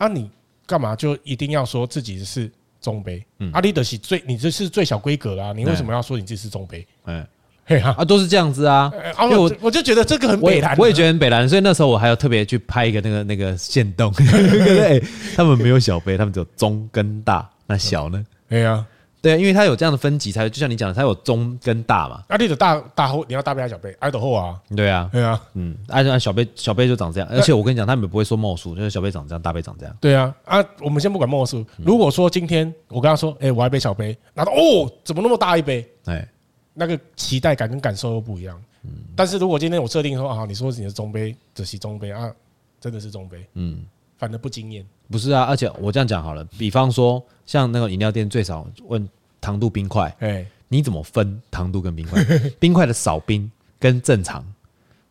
[0.00, 0.28] 啊你。
[0.66, 2.48] 干嘛就一定要说自己是
[2.80, 3.20] 中杯？
[3.40, 6.86] 嗯，阿里德是最，你这是最小规格啊，你为什么要说你自己是中杯？
[7.06, 7.26] 嗯，
[7.64, 8.88] 嘿啊，都是这样子啊。
[9.22, 15.02] 因为我我就觉得这个很北蓝，我也觉得很北蓝，所以那时候我还要特别去拍一个那个那个线动，对，
[15.34, 18.24] 他们没有小杯，他们只有中跟大，那小呢？
[18.48, 18.86] 对啊，
[19.22, 22.22] 对，因为它有这样的分级，才就像你讲的，它有中跟大嘛。
[22.28, 23.94] 啊，你的大大后，你要大杯还是小杯？
[23.98, 24.58] 爱的后啊。
[24.74, 27.28] 对啊，对啊，嗯，按按小杯，小杯就长这样。
[27.30, 29.94] 而且我跟你讲，他们不会说墨数，就是小杯长这样，大杯长这样。
[30.00, 31.64] 对啊，啊，我们先不管墨数。
[31.78, 35.86] 如果说今天我跟他说，哎，我要一杯小杯，拿到哦，怎么那么大一杯？
[36.06, 36.26] 哎，
[36.72, 38.58] 那个期待感跟感受又不一样。
[38.84, 38.90] 嗯。
[39.14, 42.32] 但是如果今天我设定说啊，你说你的中杯，这是中杯啊，
[42.80, 43.84] 真的是中杯，嗯，
[44.16, 44.86] 反而不惊艳。
[45.10, 49.08] 不是啊，而且我这样讲好了，比方说像那个饮料店，最少问。
[49.42, 52.22] 糖度冰块，哎，你怎么分糖度跟冰块？
[52.60, 54.44] 冰块的少冰跟正常，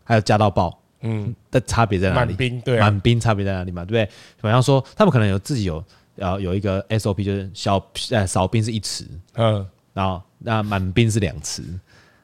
[0.03, 2.27] 还有加到爆，嗯，的差别在哪里？
[2.27, 3.83] 满冰对，满冰差别在哪里嘛？
[3.83, 4.05] 对不对？
[4.39, 5.83] 比方说，他们可能有自己有，
[6.17, 11.63] 呃，有一个 SOP，就是小呃少冰是一匙，嗯，然后那满冰是两匙，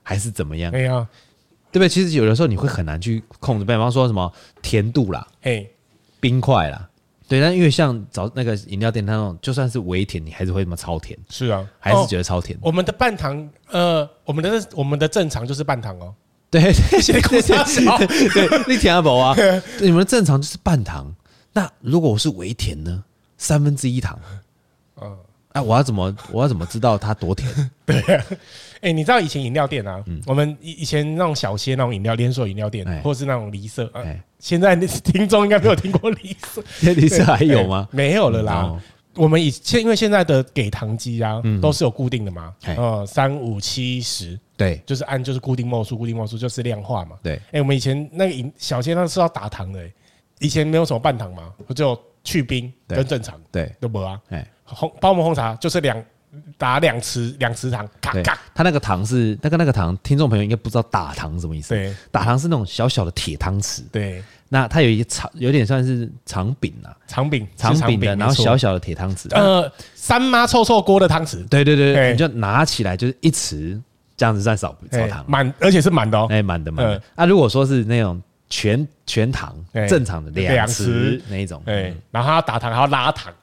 [0.04, 0.72] 还是怎么样？
[0.72, 1.10] 对啊，
[1.72, 1.90] 对不对？
[1.90, 5.68] 其实有的时候你会很难去控制，比方说什么甜度啦，嘿，
[6.20, 6.88] 冰块啦。
[7.28, 11.18] 对，但因为像找那个饮料店，它那种就算是微甜，你还是会那么超甜。
[11.30, 12.58] 是啊，还是觉得超甜。
[12.62, 16.14] 我们的半糖，呃，我们的我们的正常就是半糖哦。
[16.52, 17.56] 对，谢谢空少。
[17.98, 19.36] 对，你甜阿宝啊，
[19.82, 21.14] 你们的正常就是半糖。
[21.52, 23.04] 那如果我是微甜呢？
[23.38, 24.20] 三分之一糖。
[25.02, 25.18] 嗯。
[25.54, 27.50] 哎，我要怎么我要怎么知道它多甜？
[27.86, 28.02] 对
[28.86, 28.90] 啊。
[28.90, 34.22] 哎，你知道以前饮料店啊，我们以以前那种小些那种饮料连锁饮料店，或者是那种离色，哎。
[34.38, 36.64] 现在那 听众应该没有听过离色，
[36.94, 37.90] 离色还有吗？
[37.92, 38.80] 没有了啦。
[39.16, 47.16] 我们以现因为现在的给糖机啊，都是有固定的嘛，呃，三五七十，对，就是按就是固定毫数，固定毫数就是量化嘛。
[47.24, 49.90] 对，哎，我们以前那个饮小鲜那是要打糖的，
[50.40, 54.20] 以前没有什么半糖嘛，就去冰跟正常，对，都没啊。
[54.30, 55.98] 哎，红包膜红茶就是两。
[56.58, 58.38] 打两匙两匙糖，咔咔。
[58.54, 61.70] 他那个糖是那个那个糖，听众朋友应该不知道打糖什么意思。
[61.70, 63.82] 对，打糖是那种小小的铁汤匙。
[63.92, 69.28] 对，那它有一个长，有点算是长柄啊，长柄长柄的，然后小小的铁汤匙。
[69.36, 71.48] 呃，三妈臭臭锅的汤匙。
[71.50, 73.80] 对对对，你就拿起来就是一匙，
[74.16, 76.28] 这样子算少少糖，满而且是满的哦。
[76.30, 77.02] 哎，满的满的。
[77.16, 79.54] 那，如果说是那种全全糖
[79.90, 83.34] 正常的两匙那一种，哎，然后他要打糖还要拉糖。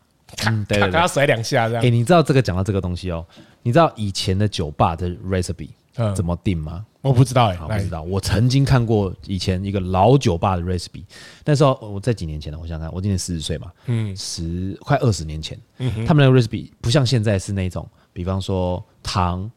[0.47, 1.85] 嗯，对，他甩两下这样。
[1.85, 3.25] 哎，你知道这个讲到这个东西哦？
[3.63, 5.71] 你知道以前的酒吧的 recipe
[6.15, 6.85] 怎么定吗？
[7.01, 8.03] 我不知道哎，不知道。
[8.03, 11.05] 我曾经看过以前一个老酒吧的 recipe，
[11.45, 15.59] 那时候我在几年前了，我想想看，我今年四十岁嘛，嗯，十快二十年前，
[16.07, 19.51] 他们那个 recipe 不像现在是那种，比方说糖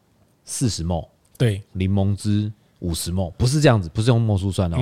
[0.44, 1.06] 四十 ml，
[1.38, 4.78] 对，柠檬汁五十 ml，不是这样子，不是用 ml 数算哦。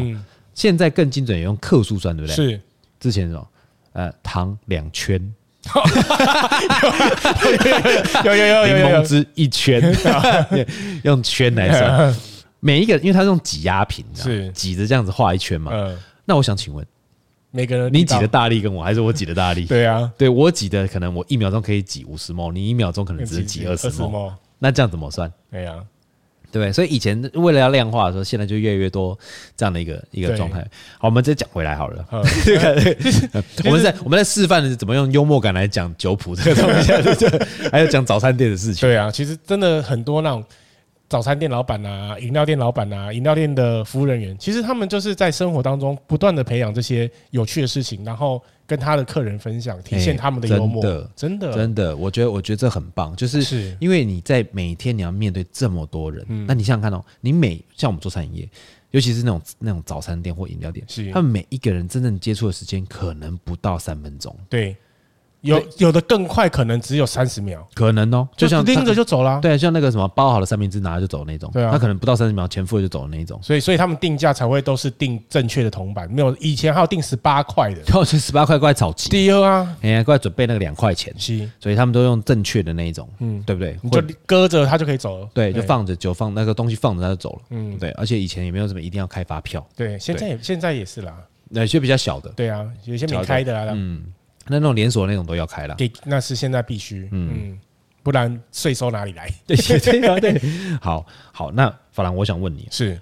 [0.55, 2.35] 现在更精准，也用克数算，对不对？
[2.35, 2.61] 是。
[3.01, 3.49] 之前什么？
[3.93, 5.35] 呃，糖两圈。
[8.25, 9.83] 有有有有柠檬汁一圈，
[11.03, 12.15] 用圈来算。
[12.61, 15.71] 每一个，因为它是用挤压瓶，是挤着这样子画一圈嘛。
[16.25, 16.85] 那我想请问，
[17.51, 19.67] 每个人你挤的大力跟我，还是我挤的大力？
[19.67, 24.33] 对啊，对我挤的可能我一秒钟可以挤五十 ml，你一秒钟可能只是挤二十 ml。
[24.59, 25.31] 那这样怎么算？
[25.51, 25.77] 对啊。
[26.55, 29.19] 对，所以以前为了要量化的时候，现在就越来越多
[29.57, 30.61] 这样的一个一个状态。
[31.01, 32.07] 好，我们再讲回来好了。
[33.67, 37.27] 我们在我们在示范的是怎么用幽默感来讲酒谱这个东西，
[37.73, 38.89] 还有讲早餐店的事情。
[38.89, 40.45] 对啊，其实真的很多那种
[41.09, 48.41] 早餐店老板啊、饮料店老板啊、饮料店的服务人员，其实他们就是在生活当中不断的培养这些有趣的事情，然后。
[48.67, 58.49] 跟他的客人分享，体现他们的幽默，真的，真的，真的，我觉得，我觉得这很棒，就是因为你在每天你要面对这么多人，那你想想看哦，你每像我们做餐饮业，
[58.91, 64.77] 尤其是那种那种早餐店或饮料店，他们每一个人真正接触的时间可能不到三分钟，对。
[65.45, 69.39] 有有的更快，可能只有三十秒，可能哦，就像拎着就走了。
[69.41, 73.39] 对，像那个什么包好了三明治拿着就走那种，对啊，他可能不到三十秒，钱付了就走的那种。
[73.43, 83.77] 所以，所以他们定价才会都是定正确的铜板，没有以前还有定十八块的， 然后十八块过来炒鸡，第二啊，哎呀，过来准备那个两块钱，是，所以他们都用正确的那一种，嗯，对不对？
[83.83, 91.15] 你就搁着它就可以走了，对，就放着就放那个东西放着它就走了，嗯，对，而且以前也没有什么一定要开发票，对，现在也现在也是啦，
[91.51, 94.05] 有些比较小的，对啊，有些没开的啊，嗯。
[94.47, 97.59] 那那种连锁那种都要开了，给，那是现在必须，嗯，
[98.03, 99.33] 不然税收哪里来？
[99.47, 100.41] 对对啊，对，
[100.81, 103.01] 好好，那法兰，我想问你，是。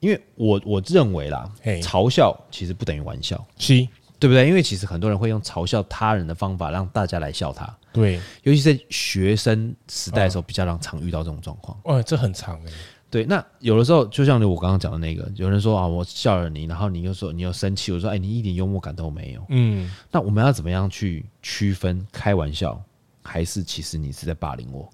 [0.00, 3.72] 因为我我认为啦，嘲笑其实不等于玩笑，是，
[4.18, 4.46] 对不对？
[4.46, 12.70] 因为其实很多人会用嘲笑他人的方法让大家来笑他，对，尤其是在学生时代的时候，比较常常遇到这种状况，哦，这很长哎。
[13.14, 19.46] 对，那有的时候就像我刚刚讲的那个，有人说啊，我笑了你，然后你又说你又生气，我说哎，你一点幽默感都没有。
[19.50, 22.82] 嗯，那我们要怎么样去区分开玩笑，
[23.22, 24.90] 还是其实你是在霸凌我？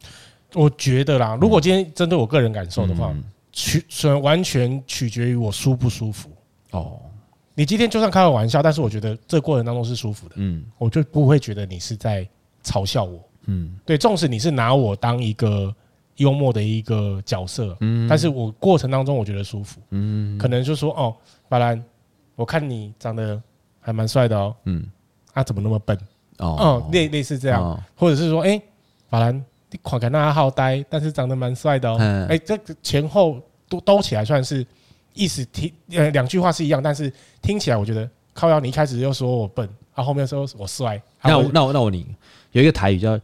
[0.52, 3.10] 我觉得啦，如果今天针对我个人感受的话，
[3.52, 3.82] 取
[4.22, 6.28] 完全取决于我舒不舒服。
[6.72, 7.00] 哦，
[7.54, 12.28] 你今天就算开个玩笑，但是我觉得这过程当中是舒服的，嗯，我就不会觉得你是在
[12.62, 13.18] 嘲笑我。
[13.46, 15.74] 嗯，对，纵使你是拿我当一个
[16.20, 21.16] 幽默的一个角色，嗯，但是我过程当中我觉得舒服，嗯，可能就说哦，
[21.48, 21.82] 法兰，
[22.36, 23.42] 我看你长得
[23.80, 24.84] 还蛮帅的哦，嗯，
[25.32, 25.98] 啊，怎么那么笨？
[26.36, 28.60] 哦，类类似这样，或者是说，哎，
[29.08, 29.34] 法兰，
[29.70, 31.96] 你看起来那好呆，但是长得蛮帅的哦，
[32.28, 34.66] 哎，这个前后都兜起来算是
[35.14, 37.10] 意思听呃两句话是一样，但是
[37.40, 42.06] 听起来我觉得靠腰，你一开始又说我笨，啊，后面说我帅，那我那我那我你
[42.52, 43.18] 有一个台语叫。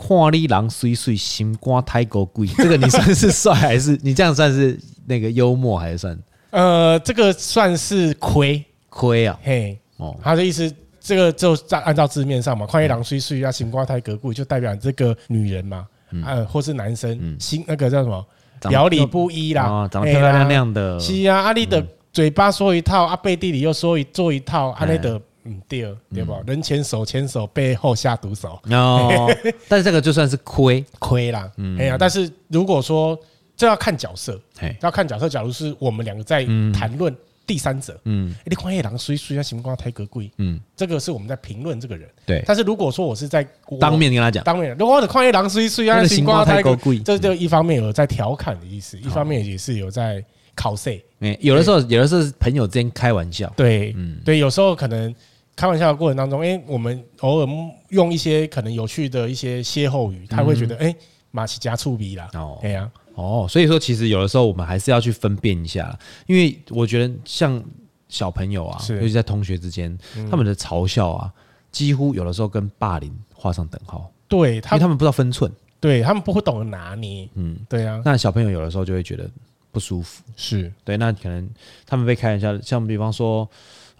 [0.00, 2.46] 看你人水水，心肝太高贵。
[2.56, 6.18] 这个你算是帅还是你这样算是那个幽默还是算？
[6.50, 9.38] 呃，这个算是亏亏啊。
[9.42, 15.86] 嘿，哦，他的意思，这个就在按照字面上嘛，看你人水水啊，心肝太格贵，就代表这个女人嘛，
[16.24, 18.26] 呃，或是男生，心那个叫什么，
[18.68, 20.98] 表里不一啦，长得漂漂亮亮的。
[20.98, 25.20] 是啊，阿丽的嘴巴说一套，阿背地里又说一做一套，阿丽的。
[25.44, 26.40] 嗯，对，对吧？
[26.46, 28.60] 人前手牵手，背后下毒手。
[28.70, 29.28] 哦，
[29.68, 31.50] 但是这个就算是亏亏啦。
[31.56, 33.18] 嗯，哎呀，但是如果说
[33.56, 34.40] 这要看角色，
[34.80, 35.28] 要看角色。
[35.28, 37.14] 假如是我们两个在谈论
[37.50, 42.08] 第三者，嗯，你看野狼虽虽然，行光太格贵，嗯，这个是我们在评论这个人。
[42.24, 43.44] 对，但是如果说我是在
[43.80, 50.24] 当面跟他讲，当面，如果我的矿业狼虽虽然，行光太贵，这就一方面有在调侃的意思，一方面也是有在
[50.54, 51.04] 考谁。
[51.18, 53.52] 哎，有的时候，有的时候是朋友之间开玩笑。
[53.56, 55.12] 对，嗯，对，有时候可能。
[55.56, 57.48] 开玩笑的过程当中，哎，我们偶尔
[57.90, 60.94] 用一些可能有趣的一些歇后语，他会觉得，哎，
[61.32, 62.30] 马奇加醋鼻啦。
[62.32, 62.90] 哦，哎呀，
[63.20, 67.62] 哦，所以说其实有的时候我们还是要去分辨一下，因为我觉得像
[68.08, 69.96] 小朋友啊，尤其在同学之间，
[70.30, 71.32] 他们的嘲笑啊，
[71.70, 74.10] 几乎有的时候跟霸凌画上等号。
[74.26, 75.50] 对，因为他们不知道分寸，
[75.80, 77.28] 对他们不会懂得拿捏。
[77.34, 78.00] 嗯，对啊。
[78.04, 79.28] 那小朋友有的时候就会觉得
[79.70, 80.22] 不舒服。
[80.36, 81.48] 是对，那可能
[81.86, 83.48] 他们被开玩笑，像比方说。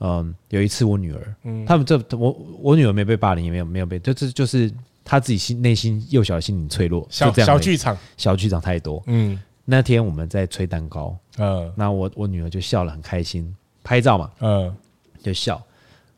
[0.02, 4.72] 嗯，有一次我女儿，嗯，他们这我我女儿没被霸凌，也没有没有被，就这就是
[5.10, 13.52] 她自己心内心幼小的心灵脆弱，小小剧场，小剧场太多，嗯，那天我们在吹蛋糕，嗯，那我我女儿就笑了很开心，
[13.82, 14.72] 拍照嘛，嗯，
[15.20, 15.60] 就笑，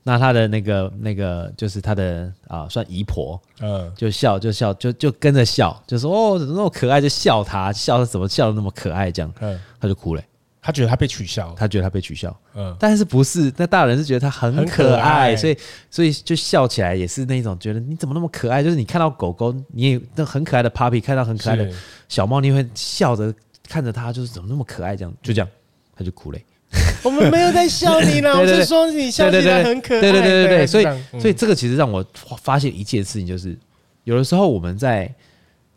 [0.02, 10.22] 那她的那个那个就是她的啊算姨婆，嗯，就笑就笑就就跟着笑，就说哦怎么那么可爱，就笑她笑她怎么笑的那么可爱这样，嗯，她就哭了。
[10.64, 13.52] 他觉得他被取笑，他觉得他被取笑，嗯，但是不是？
[13.56, 15.56] 那大人是觉得他很可爱，所以
[15.90, 18.62] 所以就笑起来也是那种觉得你怎么那么可爱？
[18.62, 21.68] 就是你看到狗狗，你也那很可爱的 puppy，看到很可爱的
[22.08, 23.34] 小猫，你会笑着
[23.68, 24.94] 看着它，就是怎么那么可爱？
[24.94, 25.48] 这样就这样，
[25.96, 26.38] 他就哭了。
[27.02, 30.00] 我们没有在笑你啦，我是说你笑起来很可爱。
[30.00, 30.84] 对对对对对，所以
[31.20, 32.06] 所以这个其实让我
[32.40, 33.58] 发现一件事情，就是
[34.04, 35.12] 有的时候我们在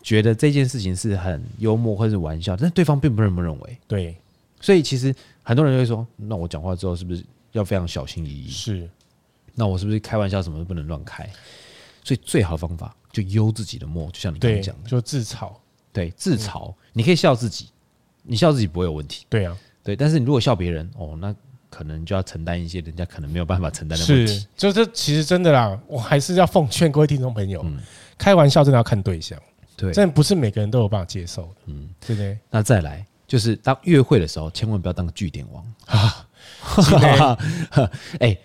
[0.03, 3.77] 觉得这件事情是很幽默或者是玩笑，但是对方并不这么认为。
[3.87, 4.15] 对。
[4.65, 5.13] 所以其实
[5.43, 8.49] 很多人就会说，那我讲话之后是不是要非常小心翼翼？
[8.49, 8.89] 是，
[9.53, 11.23] 那我是不是开玩笑什么都不能乱开？
[12.03, 15.53] 所以最好的方法就悠自己的默，就像你刚刚讲的，就自嘲。
[15.93, 17.69] 对，自嘲，你可以笑自己，
[18.23, 19.27] 你笑自己不会有问题。
[19.29, 19.95] 对啊，对。
[19.95, 21.31] 但是你如果笑别人，哦，那
[21.69, 24.33] 可能就要承担一些人家可能没有办法承担的问题。
[24.33, 27.63] 是，就这其实真的啦，我还是要奉劝各位听众朋友，
[28.17, 29.39] 开玩笑真的要看对象，
[29.77, 31.55] 对，真的不是每个人都有办法接受的。
[31.67, 32.35] 嗯，对不对？
[32.49, 33.05] 那再来。
[33.27, 36.27] 就是当约会的时候，千万不要当个句点王啊！
[38.19, 38.37] 哎，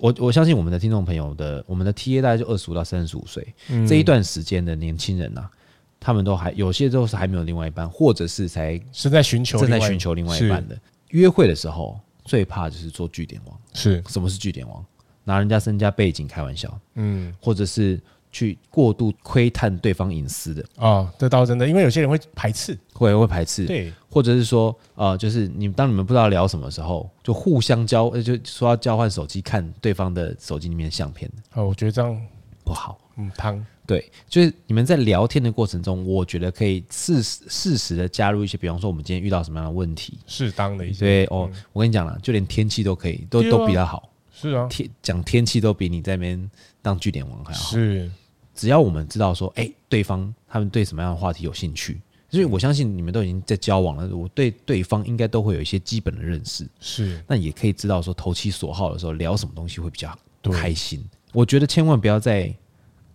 [0.00, 3.54] 我我相信我们的听众朋友的，我们的 TA 大概就二十五到三十五岁
[3.86, 5.50] 这一段时间的年轻人呐、啊，
[5.98, 10.78] 他们都还有些都是还没有另外一半，或者是才是在寻求正在寻求另外一半的。
[11.08, 13.58] 约会的时候最怕就是做据点王。
[13.72, 14.84] 是什么是据点王？
[15.24, 18.00] 拿人家身家背景开玩笑，嗯，或者是。
[18.30, 20.64] 去过度窥探对方隐私的。
[20.76, 31.30] 啊，这倒真的，因为有些人会排斥，会会排斥，对，或者是说，呃，就是你当你们不知道聊什么时候，就互相交，就说要交换手机看对方的手机里面的相片。
[31.54, 32.20] 哦，我觉得这样
[32.64, 44.10] 不好，嗯，汤，对，就是你们在聊天的过程中，我觉得可以适时适时的加入一些，比方说我们今天遇到什么样的问题，适当的一些，对哦，我跟你讲了，就连天气都可以，都都比较好。
[44.30, 46.50] 是啊，天讲天气都比你在那边
[46.88, 47.70] 当据点王还好。
[47.70, 48.10] 是，
[48.54, 56.66] 只要我们知道说，哎，对方他们对什么样的话题有兴趣，所以我相信你们都已经在交往了，我对对方应该都会有一些基本的认识。
[56.80, 61.06] 是，那也可以知道说投其所好的时候聊什么东西会比较开心。
[61.34, 62.50] 我觉得千万不要再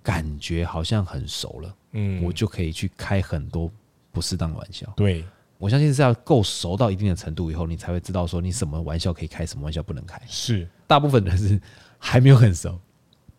[0.04, 3.72] 感觉好像很熟了，嗯，我就可以去开很多
[4.12, 4.88] 不适当的玩笑。
[4.96, 5.26] 对，
[5.58, 10.22] 我相信是要够熟到一定的程度以后，你才会知道说你什么玩笑可以开，什么玩笑不能开。
[10.28, 10.68] 是。
[10.86, 11.60] 大部分人是
[11.98, 12.80] 还没有很熟，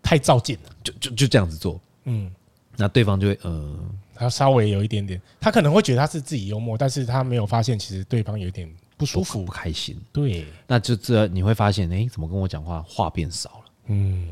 [0.05, 2.31] 太照进了，就就就这样子做，嗯，
[2.77, 3.79] 那对方就会，呃，
[4.15, 13.65] 他稍微有一点点，他可能会觉得他是自己幽默，但是他没有发现其实对方有一点不舒服、不开心，对，那就这你会发现，哎，怎么跟我讲话话变少了？
[13.87, 14.29] 嗯，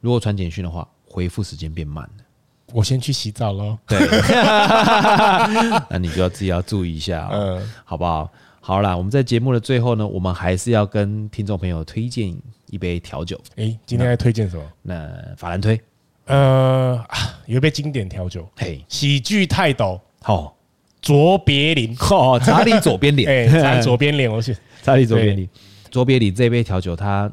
[0.00, 2.24] 如果传简讯的话，回复时间变慢了，
[2.72, 3.78] 我先去洗澡喽。
[3.86, 3.98] 对，
[5.88, 8.30] 那你就要自己要注意一下，嗯，好不好？
[8.66, 12.36] 好啦，我们在节目的最后呢，我们还是要跟听众朋友推荐
[12.68, 13.40] 一杯调酒。
[13.54, 14.64] 哎，今天要推荐什么？
[14.82, 15.80] 那法兰推，
[16.24, 17.00] 呃，
[17.46, 20.56] 有一杯经典调酒，嘿，喜剧泰斗，好，
[21.00, 25.48] 卓别林，哦，查理左边脸， 哎，左边脸，我去，查理左边脸，
[25.88, 27.32] 卓别林这杯调酒它。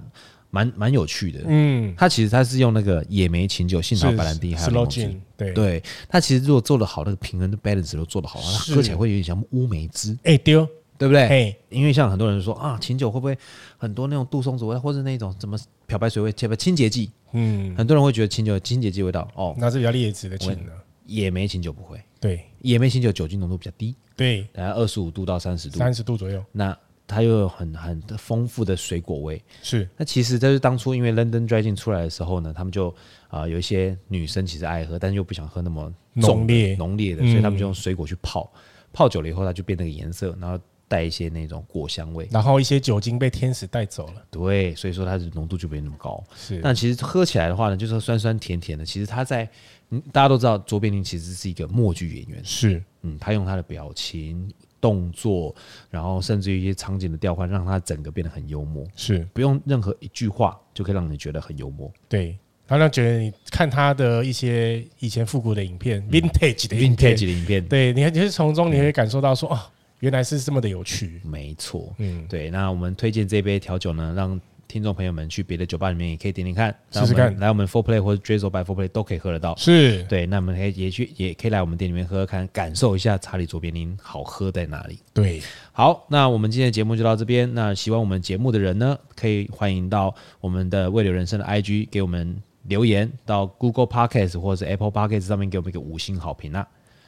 [0.51, 5.51] 蛮蛮有趣的，嗯，它其实它是用那个野莓琴酒、杏桃白兰地还有柠檬汁，对。
[5.51, 11.21] 对，它其实如果做的好，那个平衡的 balance 都做得好，它喝起来会有点像乌梅汁，哎丢，对不对？
[11.27, 13.37] 哎，因为像很多人说啊，琴酒会不会
[13.77, 20.71] 很多那种杜松子味，或者那种什么漂白水味，切不清洁剂，嗯，很多人会觉得琴酒有清洁剂味道，哦，那是比较劣质的琴呢。
[21.05, 26.77] 野莓琴酒不会，对，野莓琴酒酒精浓度比较低，对，大概二十五度到三十度，三十度左右，那。
[27.05, 29.87] 它又有很很丰富的水果味，是。
[29.97, 32.87] 那其实这是当初因为 London Dry Gin 出来的时候呢，他们就
[33.27, 36.75] 啊、呃、有一些女生其实爱喝，但是又不想喝那么浓烈。
[36.77, 38.59] 浓烈的，所以他们就用水果去泡，嗯、
[38.93, 40.57] 泡久了以后它就变那个颜色，然后
[40.93, 46.23] 带一些那种果香味，然后一些酒精被天使带走了，对，所以说它的浓度就没那么高。
[46.35, 46.59] 是。
[46.61, 48.85] 但其实喝起来的话呢，就是酸酸甜甜的。
[48.85, 49.49] 其实它在
[49.89, 52.83] 嗯，大家都知道卓别林其实是一个默剧演员，是。
[53.01, 54.47] 嗯，他用他的表情。
[54.83, 55.55] 动作，
[55.89, 58.85] 然后甚至于一些场景的调换，让他整个变得很幽默。
[58.97, 61.89] 是，不用任何一句话就可以让你觉得很幽默。
[62.09, 62.37] 对，
[62.67, 69.57] 他让觉得你看他的一些以前复古的影片，vintage 的 vintage 的影片，对，你看，其实从中你会感受到说，哦，
[70.03, 71.21] 原来是这么的有趣。
[71.23, 72.49] 没错，嗯，对。
[72.49, 74.39] 那我们推荐这杯调酒呢，让。
[74.65, 77.37] 听众朋友们，去别的酒吧里面也可以点点看，试试看。
[77.37, 79.55] 来我们 Four Play 或者 Drizzle by Four Play 都可以喝得到。
[79.55, 84.97] 是对，那我们可以也去，也可以来我们店里面喝喝看，感受一下查理卓别林好喝在哪里。
[85.13, 85.39] 对，
[85.73, 87.53] 好，那我们今天的节目就到这边。
[87.53, 96.67] 那喜欢我们节目的人呢，可以欢迎到我们的未留人生的 IG 给我们留言，到 Google Podcast 或者是 Apple Podcast 上面给我们一个五星好评啊！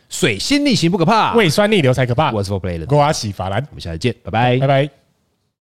[0.09, 2.31] 水星逆行不可怕，胃酸逆流才可怕。
[2.31, 5.04] 我是 Four Play 的郭阿喜法兰，我们下次见，拜拜，拜拜。